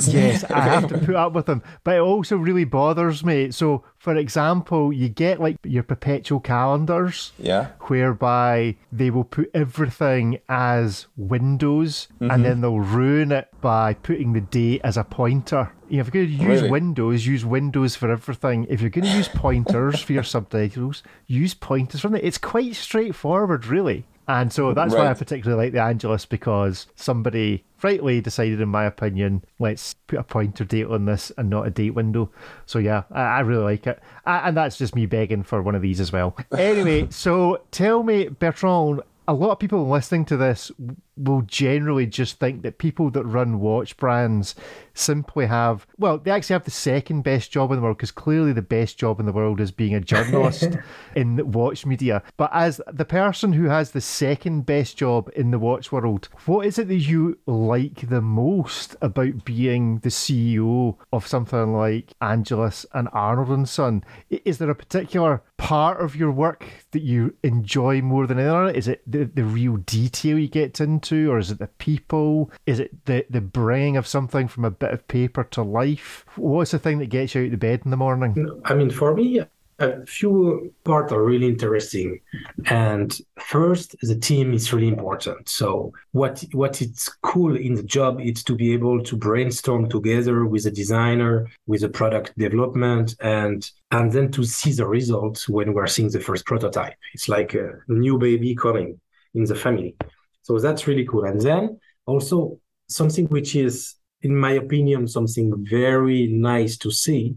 [0.06, 3.82] yes i have to put up with them but it also really bothers me so
[3.98, 11.08] for example you get like your perpetual calendars yeah whereby they will put everything as
[11.16, 12.30] windows mm-hmm.
[12.30, 16.12] and then they'll ruin it by putting the date as a pointer you know, if
[16.12, 16.70] you're going to use really?
[16.70, 18.66] Windows, use Windows for everything.
[18.68, 22.24] If you're going to use pointers for your subtitles, use pointers from it.
[22.24, 24.04] It's quite straightforward, really.
[24.28, 25.04] And so that's right.
[25.04, 30.18] why I particularly like the Angelus because somebody rightly decided, in my opinion, let's put
[30.18, 32.30] a pointer date on this and not a date window.
[32.66, 34.00] So yeah, I, I really like it.
[34.24, 36.36] I, and that's just me begging for one of these as well.
[36.56, 40.70] Anyway, so tell me, Bertrand, a lot of people listening to this
[41.16, 44.54] will generally just think that people that run watch brands
[44.98, 48.52] simply have, well, they actually have the second best job in the world because clearly
[48.52, 50.76] the best job in the world is being a journalist
[51.14, 52.22] in watch media.
[52.36, 56.66] But as the person who has the second best job in the watch world, what
[56.66, 62.86] is it that you like the most about being the CEO of something like Angelus
[62.92, 64.04] and Arnold and Son?
[64.30, 68.70] Is there a particular part of your work that you enjoy more than another?
[68.70, 72.50] Is it the, the real detail you get into, or is it the people?
[72.66, 76.24] Is it the, the bringing of something from a bit of paper to life?
[76.36, 78.60] What's the thing that gets you out of bed in the morning?
[78.64, 79.42] I mean, for me,
[79.78, 82.20] a few parts are really interesting.
[82.66, 85.48] And first the team is really important.
[85.48, 90.46] So what what it's cool in the job is to be able to brainstorm together
[90.46, 95.74] with a designer with a product development and and then to see the results when
[95.74, 96.94] we're seeing the first prototype.
[97.12, 98.98] It's like a new baby coming
[99.34, 99.94] in the family.
[100.42, 101.24] So that's really cool.
[101.24, 103.94] And then also something which is
[104.26, 107.34] in my opinion something very nice to see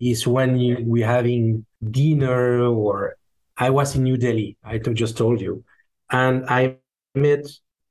[0.00, 3.16] is when you, we're having dinner or
[3.56, 5.62] I was in New Delhi, I just told you,
[6.10, 6.76] and I
[7.14, 7.44] met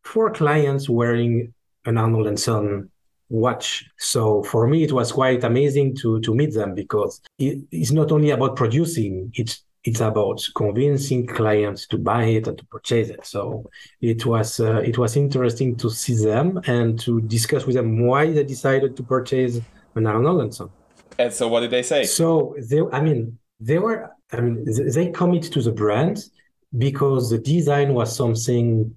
[0.04, 1.54] four clients wearing
[1.86, 2.90] an Arnold and Son
[3.30, 3.86] watch.
[4.00, 8.12] So for me, it was quite amazing to to meet them because it, it's not
[8.12, 13.26] only about producing; it's it's about convincing clients to buy it and to purchase it.
[13.26, 13.70] So
[14.02, 18.32] it was uh, it was interesting to see them and to discuss with them why
[18.32, 19.60] they decided to purchase
[19.96, 20.70] an Arnold and Son.
[21.18, 22.04] And so, what did they say?
[22.04, 26.24] So they, I mean, they were, I mean, they commit to the brand
[26.78, 28.96] because the design was something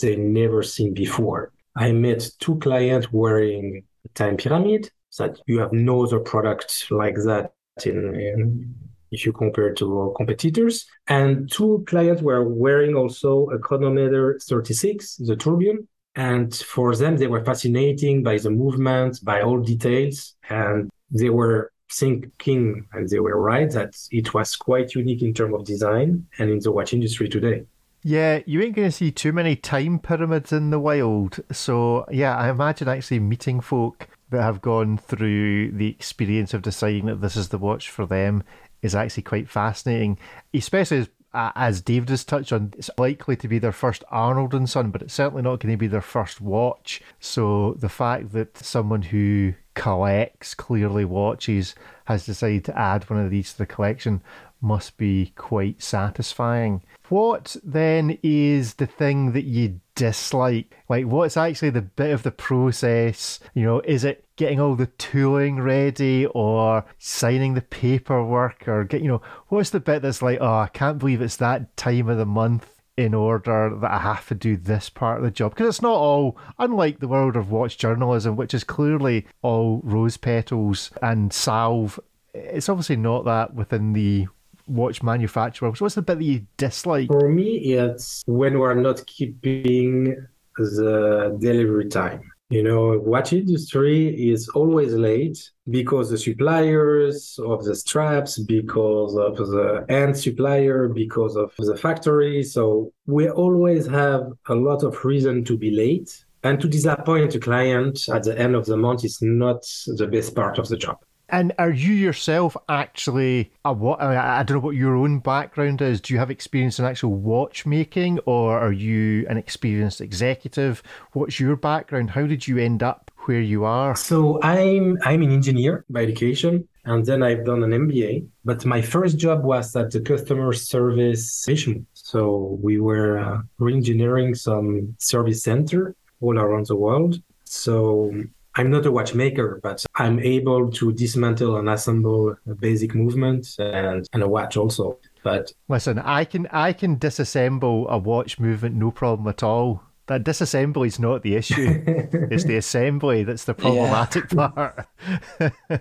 [0.00, 1.52] they never seen before.
[1.76, 7.52] I met two clients wearing time pyramid that you have no other product like that
[7.84, 8.74] in, in
[9.10, 10.86] if you compare to competitors.
[11.08, 15.88] And two clients were wearing also a chronometer 36, the tourbillon.
[16.16, 20.34] And for them, they were fascinating by the movement, by all details.
[20.48, 25.54] And they were thinking, and they were right, that it was quite unique in terms
[25.54, 27.64] of design and in the watch industry today.
[28.02, 31.40] Yeah, you ain't going to see too many time pyramids in the wild.
[31.52, 37.06] So, yeah, I imagine actually meeting folk that have gone through the experience of deciding
[37.06, 38.42] that this is the watch for them
[38.82, 40.18] is actually quite fascinating,
[40.54, 42.72] especially as, as David has touched on.
[42.76, 45.78] It's likely to be their first Arnold and Son, but it's certainly not going to
[45.78, 47.02] be their first watch.
[47.18, 53.30] So the fact that someone who collects clearly watches has decided to add one of
[53.30, 54.22] these to the collection
[54.60, 56.82] must be quite satisfying.
[57.08, 60.76] What then is the thing that you dislike?
[60.88, 63.40] Like, what's actually the bit of the process?
[63.54, 69.02] You know, is it getting all the tooling ready or signing the paperwork or get,
[69.02, 72.16] you know, what's the bit that's like, oh, I can't believe it's that time of
[72.16, 75.52] the month in order that I have to do this part of the job.
[75.52, 80.16] Because it's not all, unlike the world of watch journalism, which is clearly all rose
[80.16, 81.98] petals and salve,
[82.34, 84.28] it's obviously not that within the
[84.70, 85.74] watch manufacturer.
[85.74, 87.08] So what's the bit that you dislike?
[87.08, 90.16] For me, it's when we're not keeping
[90.56, 92.22] the delivery time.
[92.50, 99.36] You know, watch industry is always late because the suppliers of the straps, because of
[99.36, 102.42] the end supplier, because of the factory.
[102.42, 106.24] So we always have a lot of reason to be late.
[106.42, 110.34] And to disappoint a client at the end of the month is not the best
[110.34, 110.96] part of the job.
[111.30, 114.00] And are you yourself actually a what?
[114.00, 116.00] I don't know what your own background is.
[116.00, 120.82] Do you have experience in actual watchmaking, or are you an experienced executive?
[121.12, 122.10] What's your background?
[122.10, 123.94] How did you end up where you are?
[123.96, 128.26] So I'm I'm an engineer by education, and then I've done an MBA.
[128.44, 131.86] But my first job was at the customer service station.
[131.92, 137.20] So we were uh, re-engineering some service center all around the world.
[137.44, 138.12] So
[138.56, 144.06] I'm not a watchmaker, but I'm able to dismantle and assemble a basic movement and,
[144.12, 144.98] and a watch also.
[145.22, 149.82] But listen, I can I can disassemble a watch movement no problem at all.
[150.06, 151.84] That disassembly is not the issue.
[151.86, 154.48] it's the assembly that's the problematic yeah.
[154.48, 154.86] part.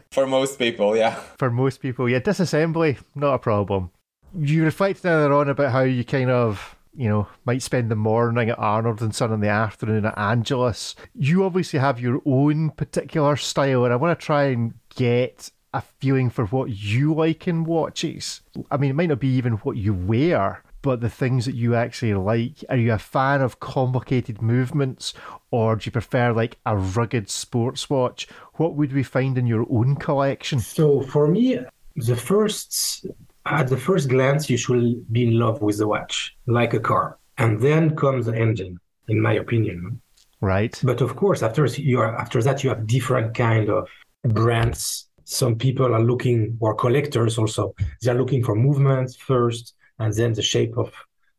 [0.11, 1.15] For most people, yeah.
[1.37, 2.19] For most people, yeah.
[2.19, 3.89] Disassembly, not a problem.
[4.37, 8.49] You reflected earlier on about how you kind of you know, might spend the morning
[8.49, 10.95] at Arnold and Son in the afternoon at Angelus.
[11.15, 15.81] You obviously have your own particular style, and I want to try and get a
[15.81, 18.41] feeling for what you like in watches.
[18.69, 21.73] I mean, it might not be even what you wear, but the things that you
[21.73, 22.65] actually like.
[22.67, 25.13] Are you a fan of complicated movements,
[25.51, 28.27] or do you prefer like a rugged sports watch?
[28.55, 30.59] What would we find in your own collection?
[30.59, 31.59] So for me,
[31.95, 33.05] the first
[33.49, 37.17] at the first glance, you should be in love with the watch, like a car.
[37.37, 40.01] And then comes the engine, in my opinion.
[40.41, 40.79] Right.
[40.83, 43.89] But of course, after you are after that, you have different kind of
[44.23, 45.09] brands.
[45.23, 50.33] Some people are looking, or collectors also, they are looking for movement first, and then
[50.33, 50.91] the shape of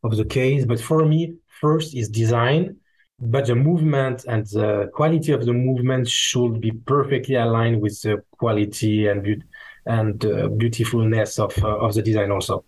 [0.03, 0.65] of the case.
[0.65, 2.77] But for me, first is design,
[3.21, 8.23] but the movement and the quality of the movement should be perfectly aligned with the
[8.39, 9.45] quality and
[9.87, 12.65] and uh, beautifulness of uh, of the design also.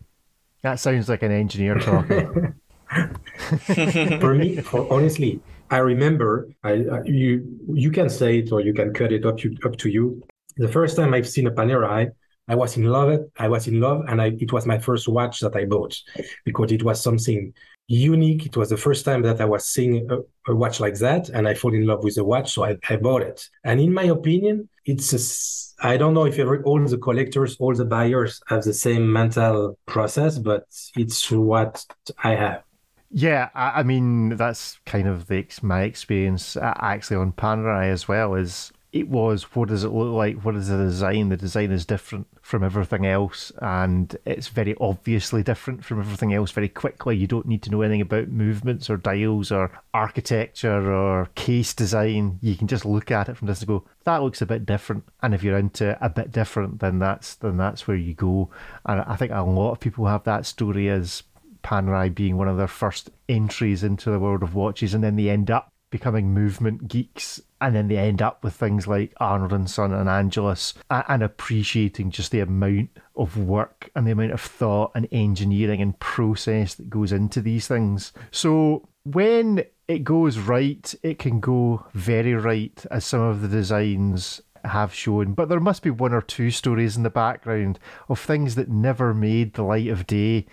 [0.63, 2.55] That sounds like an engineer talking.
[4.21, 8.75] for me, for honestly, I remember I, uh, you you can say it or you
[8.75, 10.23] can cut it up to, up to you.
[10.57, 12.11] The first time I've seen a Panerai,
[12.49, 13.21] I was in love.
[13.39, 15.97] I was in love, and I, it was my first watch that I bought
[16.45, 17.55] because it was something
[17.89, 18.47] unique.
[18.47, 20.19] It was the first time that I was seeing a,
[20.51, 22.97] a watch like that, and I fall in love with the watch, so I, I
[22.97, 23.49] bought it.
[23.65, 27.85] And in my opinion, it's I don't know if every, all the collectors, all the
[27.85, 30.65] buyers have the same mental process, but
[30.97, 31.85] it's what
[32.23, 32.63] I have.
[33.11, 38.07] Yeah, I, I mean that's kind of the, my experience uh, actually on Panerai as
[38.09, 38.35] well.
[38.35, 40.45] Is it was what does it look like?
[40.45, 41.31] What is the design?
[41.31, 46.51] The design is different from everything else and it's very obviously different from everything else
[46.51, 47.17] very quickly.
[47.17, 52.39] You don't need to know anything about movements or dials or architecture or case design.
[52.43, 55.05] You can just look at it from this and go that looks a bit different.
[55.23, 58.51] And if you're into a bit different then that's then that's where you go.
[58.85, 61.23] And i think a lot of people have that story as
[61.63, 65.31] Panerai being one of their first entries into the world of watches, and then they
[65.31, 69.71] end up becoming movement geeks and then they end up with things like Arnold and
[69.71, 74.91] Son and Angelus and appreciating just the amount of work and the amount of thought
[74.97, 78.13] and engineering and process that goes into these things.
[78.33, 84.41] So when it goes right, it can go very right, as some of the designs
[84.65, 85.35] have shown.
[85.35, 87.79] But there must be one or two stories in the background
[88.09, 90.47] of things that never made the light of day,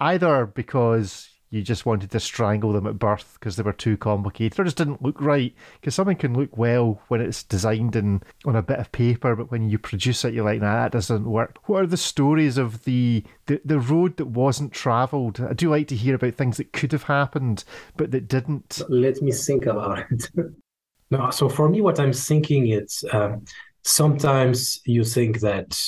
[0.00, 4.58] either because you just wanted to strangle them at birth because they were too complicated
[4.58, 5.54] or just didn't look right.
[5.80, 9.50] Because something can look well when it's designed in on a bit of paper, but
[9.50, 11.58] when you produce it, you're like, nah, that doesn't work.
[11.66, 15.40] What are the stories of the the, the road that wasn't travelled?
[15.40, 17.64] I do like to hear about things that could have happened
[17.96, 18.82] but that didn't.
[18.88, 20.30] Let me think about it.
[21.10, 23.44] no, so for me, what I'm thinking is um,
[23.84, 25.78] sometimes you think that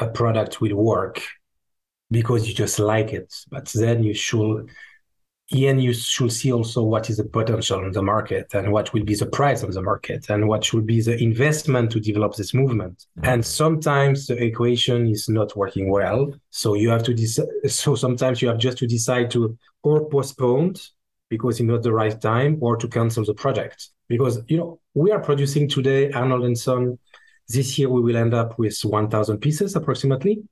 [0.00, 1.20] a product will work
[2.10, 4.70] because you just like it, but then you should
[5.52, 9.04] and you should see also what is the potential in the market and what will
[9.04, 12.54] be the price of the market and what should be the investment to develop this
[12.54, 13.06] movement.
[13.18, 13.28] Mm-hmm.
[13.28, 16.32] And sometimes the equation is not working well.
[16.50, 17.48] So you have to decide.
[17.66, 20.76] So sometimes you have just to decide to or postpone
[21.28, 23.88] because it's not the right time or to cancel the project.
[24.08, 26.98] Because, you know, we are producing today Arnold and Son.
[27.48, 30.42] This year we will end up with 1,000 pieces approximately.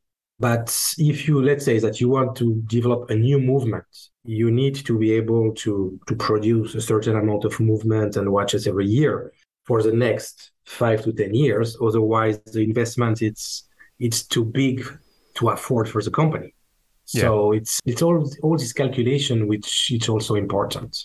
[0.41, 3.85] But if you, let's say that you want to develop a new movement,
[4.25, 8.67] you need to be able to, to produce a certain amount of movement and watches
[8.67, 9.33] every year
[9.65, 11.77] for the next five to 10 years.
[11.81, 13.69] Otherwise, the investment, it's,
[13.99, 14.83] it's too big
[15.35, 16.55] to afford for the company.
[17.05, 17.59] So yeah.
[17.59, 20.97] it's it's all all this calculation which it's also important.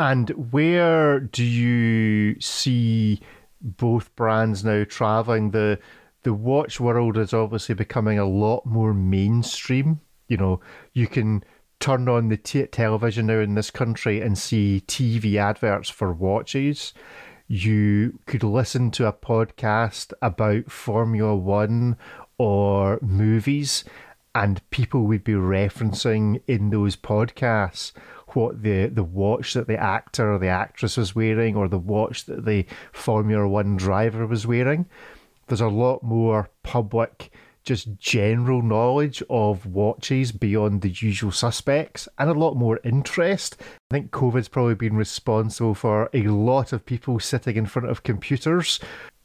[0.00, 3.20] And where do you see
[3.60, 5.52] both brands now traveling?
[5.52, 5.78] The
[6.24, 10.00] the watch world is obviously becoming a lot more mainstream.
[10.26, 10.60] You know,
[10.94, 11.44] you can
[11.80, 16.94] turn on the t- television now in this country and see TV adverts for watches.
[17.46, 21.98] You could listen to a podcast about Formula One
[22.38, 23.84] or movies,
[24.34, 27.92] and people would be referencing in those podcasts
[28.28, 32.24] what the, the watch that the actor or the actress was wearing or the watch
[32.24, 34.86] that the Formula One driver was wearing
[35.46, 37.30] there's a lot more public
[37.64, 43.56] just general knowledge of watches beyond the usual suspects and a lot more interest.
[43.90, 48.02] I think COVID's probably been responsible for a lot of people sitting in front of
[48.02, 48.80] computers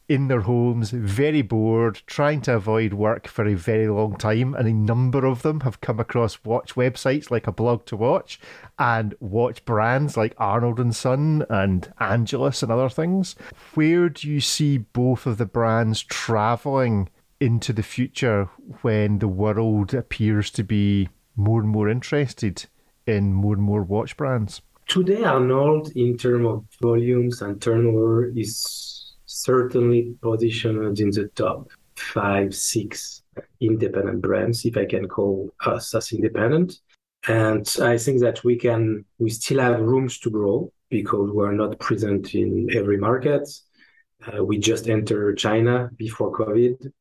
[0.10, 4.68] in their homes, very bored, trying to avoid work for a very long time, and
[4.68, 8.40] a number of them have come across watch websites like a blog to watch
[8.80, 13.36] and watch brands like Arnold and Son and Angelus and other things.
[13.76, 18.50] Where do you see both of the brands traveling into the future
[18.82, 22.66] when the world appears to be more and more interested
[23.06, 24.64] in more and more watch brands?
[24.88, 32.56] Today, Arnold, in terms of volumes and turnover, is certainly positioned in the top five,
[32.56, 33.22] six
[33.60, 36.80] independent brands, if I can call us as independent.
[37.28, 41.78] And I think that we can, we still have rooms to grow because we're not
[41.80, 43.48] present in every market.
[44.26, 46.92] Uh, we just entered China before COVID.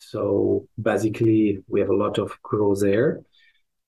[0.00, 3.20] So basically, we have a lot of growth there.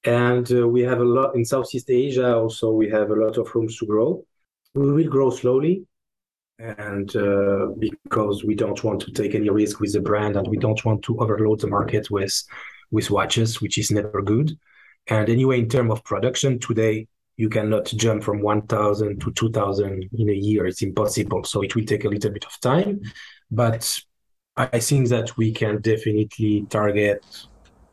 [0.05, 3.55] And uh, we have a lot in Southeast Asia also, we have a lot of
[3.55, 4.24] rooms to grow.
[4.74, 5.86] We will grow slowly
[6.62, 10.56] and uh, because we don't want to take any risk with the brand and we
[10.56, 12.42] don't want to overload the market with
[12.90, 14.56] with watches which is never good.
[15.08, 20.30] And anyway in terms of production today you cannot jump from 1000 to 2000 in
[20.30, 20.66] a year.
[20.66, 21.44] It's impossible.
[21.44, 23.00] So it will take a little bit of time.
[23.50, 23.98] But
[24.58, 27.24] i think that we can definitely target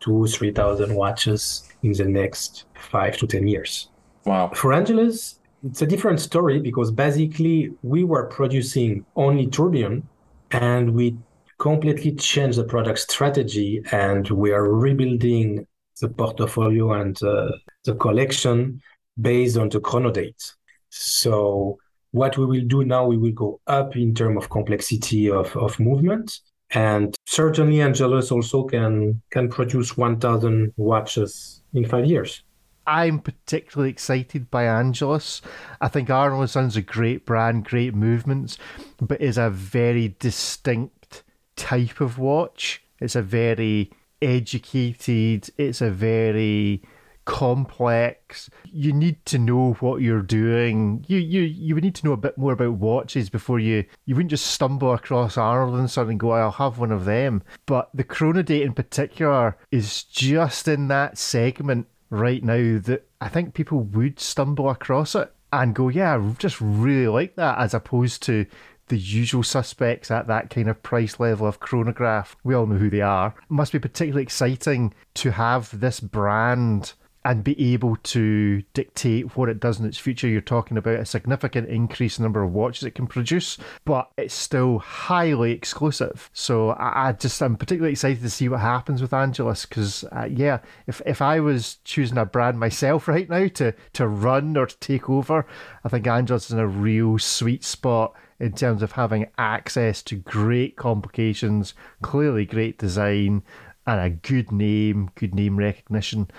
[0.02, 3.90] two 3000 watches in the next 5 to 10 years.
[4.26, 4.52] Wow.
[4.54, 10.08] For angelus it's a different story because basically we were producing only tourbillon
[10.52, 11.18] and we
[11.58, 15.68] completely changed the product strategy and we are rebuilding
[16.00, 17.50] the portfolio and uh,
[17.84, 18.82] the collection
[19.20, 20.54] based on the chronodate.
[20.90, 21.78] So
[22.12, 25.80] what we will do now, we will go up in terms of complexity of, of
[25.80, 26.40] movement.
[26.72, 32.44] And certainly Angelus also can can produce 1,000 watches in five years.
[32.90, 35.44] I'm particularly excited by Angelus.
[35.80, 38.58] I think Arnold Son's a great brand, great movements,
[39.00, 41.22] but is a very distinct
[41.56, 42.82] type of watch.
[43.00, 43.92] It's a very
[44.24, 46.82] educated, it's a very
[47.26, 48.50] complex.
[48.66, 51.06] You need to know what you're doing.
[51.08, 54.16] You you you would need to know a bit more about watches before you you
[54.16, 57.44] wouldn't just stumble across Arnold and and go, I'll have one of them.
[57.68, 63.54] But the Chronodate in particular is just in that segment right now that I think
[63.54, 65.32] people would stumble across it.
[65.52, 68.46] and go, yeah, I just really like that, as opposed to
[68.88, 72.36] the usual suspects at that kind of price level of chronograph.
[72.44, 73.34] We all know who they are.
[73.38, 76.94] It must be particularly exciting to have this brand
[77.26, 80.28] and be able to dictate what it does in its future.
[80.28, 84.34] You're talking about a significant increase in number of watches it can produce, but it's
[84.34, 86.30] still highly exclusive.
[86.34, 90.28] So I, I just I'm particularly excited to see what happens with Angelus because uh,
[90.32, 94.68] yeah, if if I was choosing a brand myself right now to to run or
[94.68, 95.46] to take over,
[95.84, 100.16] I think Angelus is in a real sweet spot in terms of having access to
[100.16, 103.44] great complications, clearly great design,
[103.86, 106.30] and a good name, good name recognition.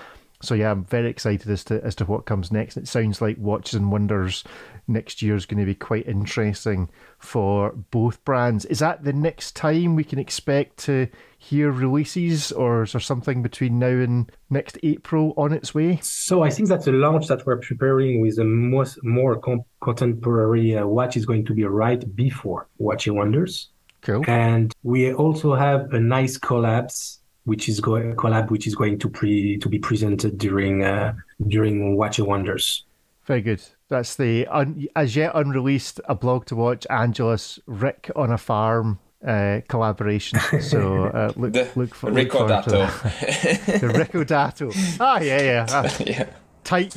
[0.43, 2.77] So yeah, I'm very excited as to as to what comes next.
[2.79, 4.43] It sounds like Watches and Wonders
[4.89, 6.89] next year is going to be quite interesting
[7.19, 8.65] for both brands.
[8.65, 13.43] Is that the next time we can expect to hear releases, or is there something
[13.43, 15.99] between now and next April on its way?
[16.03, 20.77] So I think that the launch that we're preparing with a most more com- contemporary
[20.77, 23.69] uh, watch is going to be right before Watch and Wonders.
[24.03, 24.25] Cool.
[24.27, 27.19] And we also have a nice collabs
[27.51, 31.13] which is going collab which is going to pre to be presented during uh,
[31.49, 32.85] during Watch and Wonders.
[33.27, 33.63] Very good.
[33.89, 39.01] That's the un, as yet unreleased a blog to watch Angelus Rick on a farm
[39.27, 40.39] uh, collaboration.
[40.61, 42.87] So uh, look the look for Rico look Dato.
[43.83, 44.71] the Rico Dato.
[45.01, 45.67] Ah yeah yeah.
[45.69, 46.31] Ah, yeah.
[46.71, 46.93] Type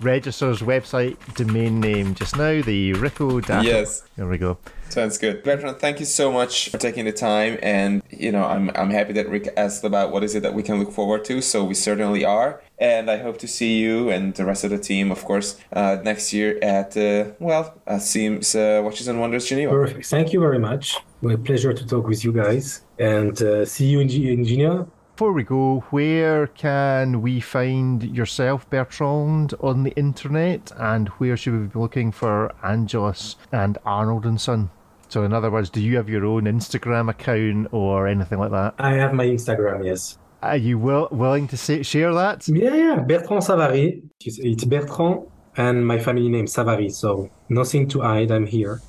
[0.00, 2.60] registers website domain name just now.
[2.60, 3.62] The Rico Dato.
[3.62, 4.02] Yes.
[4.16, 4.58] There we go.
[4.88, 5.42] Sounds good.
[5.44, 7.58] Bertrand, thank you so much for taking the time.
[7.62, 10.62] And, you know, I'm, I'm happy that Rick asked about what is it that we
[10.62, 11.40] can look forward to.
[11.40, 12.60] So we certainly are.
[12.78, 15.98] And I hope to see you and the rest of the team, of course, uh,
[16.02, 19.70] next year at, uh, well, uh, Seems uh, Watches and Wonders Geneva.
[19.70, 20.06] Perfect.
[20.06, 20.96] Thank you very much.
[21.22, 22.82] My pleasure to talk with you guys.
[22.98, 24.86] And uh, see you in, G- in Geneva.
[25.14, 31.52] Before we go, where can we find yourself, Bertrand, on the internet, and where should
[31.52, 34.70] we be looking for Angelus and Arnold and Son?
[35.08, 38.74] So, in other words, do you have your own Instagram account or anything like that?
[38.78, 40.18] I have my Instagram, yes.
[40.42, 42.48] Are you will, willing to say, share that?
[42.48, 42.96] Yeah, yeah.
[42.96, 44.02] Bertrand Savary.
[44.20, 46.90] It's, it's Bertrand and my family name Savary.
[46.90, 48.32] So nothing to hide.
[48.32, 48.80] I'm here.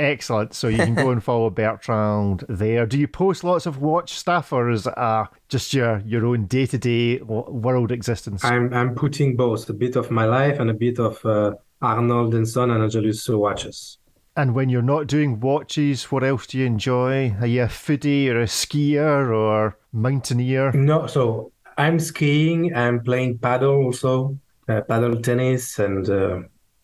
[0.00, 0.54] Excellent.
[0.54, 2.86] So you can go and follow Bertrand there.
[2.86, 6.46] Do you post lots of watch stuff, or is it uh, just your your own
[6.46, 8.42] day to day world existence?
[8.42, 12.34] I'm I'm putting both a bit of my life and a bit of uh, Arnold
[12.34, 13.98] and Son and Angelus watches.
[14.36, 17.34] And when you're not doing watches, what else do you enjoy?
[17.40, 20.72] Are you a foodie or a skier or mountaineer?
[20.72, 22.74] No, so I'm skiing.
[22.74, 26.40] I'm playing paddle also, uh, paddle tennis and uh,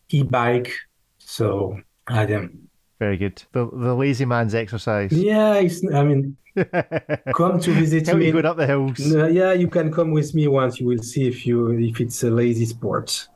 [0.09, 0.71] e-bike.
[1.17, 2.66] So I am.
[2.99, 3.43] Very good.
[3.51, 5.11] The the lazy man's exercise.
[5.11, 6.37] Yeah, it's, I mean,
[7.35, 8.31] come to visit me.
[8.31, 9.13] going up the hills.
[9.13, 10.79] Uh, yeah, you can come with me once.
[10.79, 13.27] You will see if you if it's a lazy sport.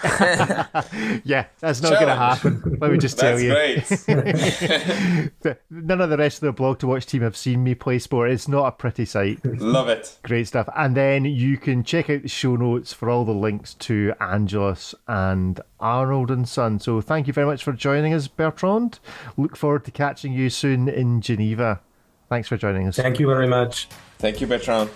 [1.24, 2.78] yeah, that's not going to happen.
[2.80, 4.14] Let me just tell That's you.
[4.14, 5.58] great.
[5.70, 8.30] None of the rest of the blog to watch team have seen me play sport.
[8.30, 9.44] It's not a pretty sight.
[9.44, 10.18] Love it.
[10.22, 10.68] Great stuff.
[10.76, 14.94] And then you can check out the show notes for all the links to Angelus
[15.06, 16.78] and Arnold and Son.
[16.78, 19.00] So thank you very much for joining us, Bertrand.
[19.36, 21.80] Look forward to catching you soon in Geneva.
[22.28, 22.96] Thanks for joining us.
[22.96, 23.88] Thank you very much.
[24.18, 24.90] Thank you, Bertrand.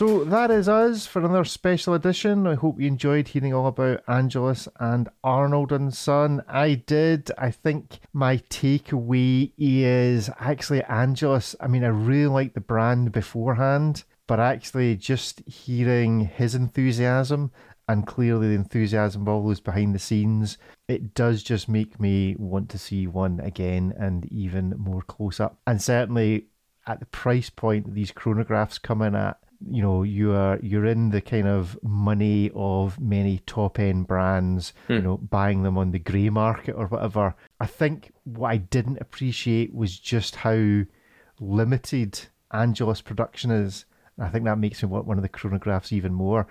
[0.00, 2.46] So that is us for another special edition.
[2.46, 6.42] I hope you enjoyed hearing all about Angelus and Arnold and Son.
[6.48, 7.30] I did.
[7.36, 11.54] I think my takeaway is actually Angelus.
[11.60, 17.52] I mean, I really liked the brand beforehand, but actually just hearing his enthusiasm
[17.86, 20.56] and clearly the enthusiasm of all those behind the scenes,
[20.88, 25.58] it does just make me want to see one again and even more close up.
[25.66, 26.46] And certainly
[26.86, 29.36] at the price point these chronographs come in at,
[29.68, 34.72] you know you are you're in the kind of money of many top end brands
[34.88, 35.04] you hmm.
[35.04, 37.34] know buying them on the grey market or whatever.
[37.60, 40.82] I think what i didn't appreciate was just how
[41.40, 42.20] limited
[42.52, 43.84] angelus production is.
[44.16, 46.46] And i think that makes me want one of the chronographs even more.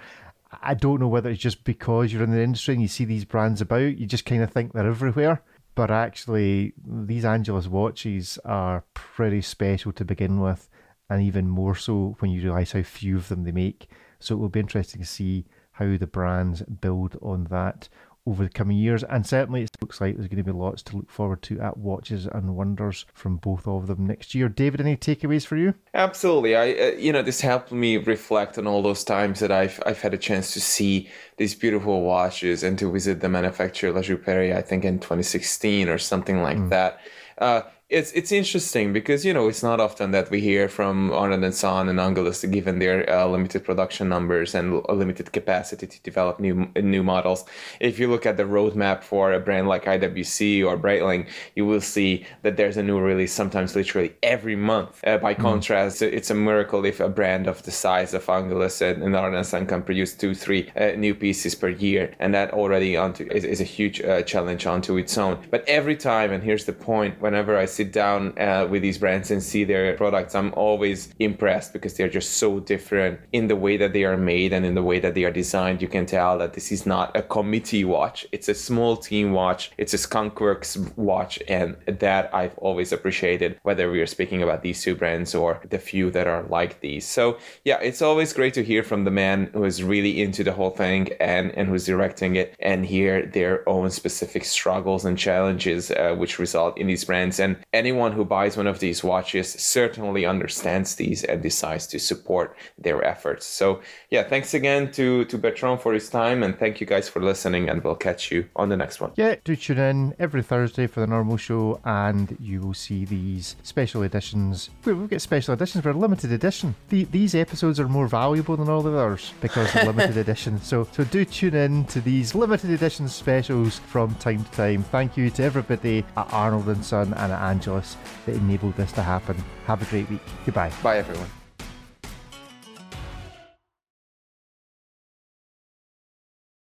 [0.62, 3.26] I don't know whether it's just because you're in the industry and you see these
[3.26, 5.44] brands about you just kind of think they're everywhere.
[5.76, 10.68] But actually these angelus watches are pretty special to begin with
[11.10, 13.90] and even more so when you realise how few of them they make.
[14.20, 17.88] So it will be interesting to see how the brands build on that
[18.28, 19.04] over the coming years.
[19.04, 21.78] And certainly it looks like there's going to be lots to look forward to at
[21.78, 24.50] Watches and Wonders from both of them next year.
[24.50, 25.74] David, any takeaways for you?
[25.94, 26.56] Absolutely.
[26.56, 30.02] I, uh, you know, this helped me reflect on all those times that I've I've
[30.02, 34.56] had a chance to see these beautiful watches and to visit the manufacturer La Joux-Perret,
[34.56, 37.00] I think in 2016 or something like that.
[37.38, 41.44] Uh, it's it's interesting because you know it's not often that we hear from Arnold
[41.44, 46.40] and Son and Angelus given their uh, limited production numbers and limited capacity to develop
[46.40, 47.46] new new models.
[47.80, 51.82] If you look at the roadmap for a brand like IWC or Breitling, you will
[51.82, 55.02] see that there's a new release sometimes literally every month.
[55.04, 55.40] Uh, by mm.
[55.40, 59.36] contrast, it's a miracle if a brand of the size of Angelus and, and Arnold
[59.36, 63.28] and Son can produce two three uh, new pieces per year, and that already onto
[63.32, 65.40] is, is a huge uh, challenge onto its own.
[65.50, 69.32] But every time, and here's the point, whenever I sit down uh, with these brands
[69.32, 73.78] and see their products, I'm always impressed because they're just so different in the way
[73.78, 75.82] that they are made and in the way that they are designed.
[75.82, 79.62] You can tell that this is not a committee watch; it's a small team watch.
[79.78, 83.52] It's a Skunkworks watch, and that I've always appreciated.
[83.64, 87.06] Whether we are speaking about these two brands or the few that are like these,
[87.08, 90.56] so yeah, it's always great to hear from the man who is really into the
[90.60, 95.92] whole thing and and who's directing it and hear their own specific struggles and challenges
[95.92, 97.40] uh, which result in these brands.
[97.40, 102.56] And anyone who buys one of these watches certainly understands these and decides to support
[102.78, 103.46] their efforts.
[103.46, 107.22] So yeah, thanks again to to Bertrand for his time, and thank you guys for
[107.22, 107.70] listening.
[107.70, 109.12] And we'll catch you on the next one.
[109.16, 113.56] Yeah, do tune in every Thursday for the normal show, and you will see these
[113.64, 114.70] special editions.
[114.86, 116.76] We will get special editions for a limited edition.
[116.90, 120.62] The, these episodes are more valuable than all the others because of limited edition.
[120.62, 124.84] So so do tune in to these limited edition specials from time to time.
[124.84, 129.02] Thank you to everybody at Arnold and Son and at Angelus that enabled this to
[129.04, 129.36] happen.
[129.66, 130.22] Have a great week.
[130.46, 130.72] Goodbye.
[130.82, 131.39] Bye everyone.